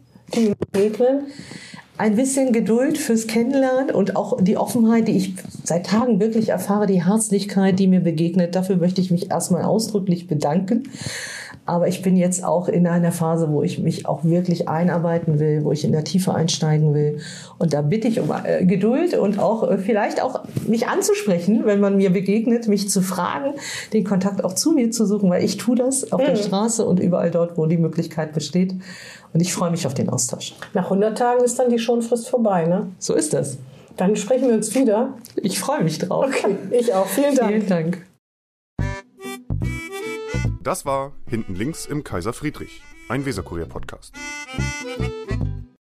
Ein 1.97 2.15
bisschen 2.15 2.53
Geduld 2.53 2.97
fürs 2.97 3.27
Kennenlernen 3.27 3.93
und 3.93 4.15
auch 4.15 4.41
die 4.41 4.55
Offenheit, 4.55 5.09
die 5.09 5.17
ich 5.17 5.33
seit 5.65 5.85
Tagen 5.85 6.21
wirklich 6.21 6.49
erfahre, 6.49 6.87
die 6.87 7.03
Herzlichkeit, 7.03 7.77
die 7.77 7.87
mir 7.87 7.99
begegnet. 7.99 8.55
Dafür 8.55 8.77
möchte 8.77 9.01
ich 9.01 9.11
mich 9.11 9.29
erstmal 9.31 9.63
ausdrücklich 9.63 10.27
bedanken. 10.27 10.83
Aber 11.69 11.88
ich 11.88 12.01
bin 12.01 12.17
jetzt 12.17 12.43
auch 12.43 12.67
in 12.67 12.88
einer 12.88 13.12
Phase, 13.12 13.51
wo 13.51 13.62
ich 13.62 13.77
mich 13.77 14.08
auch 14.08 14.23
wirklich 14.23 14.67
einarbeiten 14.67 15.39
will, 15.39 15.63
wo 15.63 15.71
ich 15.71 15.86
in 15.86 15.91
der 15.91 16.03
Tiefe 16.03 16.34
einsteigen 16.34 16.95
will. 16.95 17.19
Und 17.60 17.73
da 17.73 17.84
bitte 17.84 18.08
ich 18.08 18.19
um 18.19 18.32
äh, 18.43 18.65
Geduld 18.65 19.13
und 19.13 19.38
auch 19.38 19.69
äh, 19.69 19.77
vielleicht 19.77 20.19
auch 20.19 20.41
mich 20.65 20.88
anzusprechen, 20.88 21.62
wenn 21.65 21.79
man 21.79 21.97
mir 21.97 22.10
begegnet, 22.10 22.67
mich 22.67 22.89
zu 22.89 23.03
fragen, 23.03 23.53
den 23.93 24.03
Kontakt 24.03 24.43
auch 24.43 24.53
zu 24.53 24.71
mir 24.71 24.89
zu 24.89 25.05
suchen, 25.05 25.29
weil 25.29 25.43
ich 25.43 25.58
tue 25.58 25.75
das 25.75 26.12
auf 26.12 26.21
mhm. 26.21 26.25
der 26.25 26.36
Straße 26.38 26.84
und 26.84 26.99
überall 26.99 27.29
dort, 27.29 27.55
wo 27.55 27.67
die 27.67 27.77
Möglichkeit 27.77 28.34
besteht. 28.34 28.73
Und 29.32 29.39
ich 29.39 29.53
freue 29.53 29.69
mich 29.69 29.86
auf 29.86 29.93
den 29.93 30.10
Austausch. 30.10 30.55
Nach 30.73 30.86
100 30.86 31.15
Tagen 31.15 31.43
ist 31.43 31.60
dann 31.60 31.69
die 31.69 31.77
Schonfrist 31.77 32.29
vorbei, 32.29 32.65
ne? 32.65 32.88
So 32.97 33.13
ist 33.13 33.36
das. 33.36 33.60
Dann 33.95 34.15
sprechen 34.15 34.47
wir 34.47 34.55
uns 34.55 34.73
wieder. 34.73 35.13
Ich 35.36 35.60
freue 35.60 35.84
mich 35.84 35.99
drauf. 35.99 36.25
Okay, 36.25 36.55
ich 36.71 36.91
auch. 36.95 37.05
Vielen 37.05 37.36
Dank. 37.36 37.51
Vielen 37.51 37.67
Dank. 37.67 38.08
Das 40.61 40.85
war 40.85 41.13
Hinten 41.25 41.55
links 41.55 41.85
im 41.85 42.03
Kaiser 42.03 42.33
Friedrich, 42.33 42.81
ein 43.07 43.25
Weserkurier-Podcast. 43.25 44.13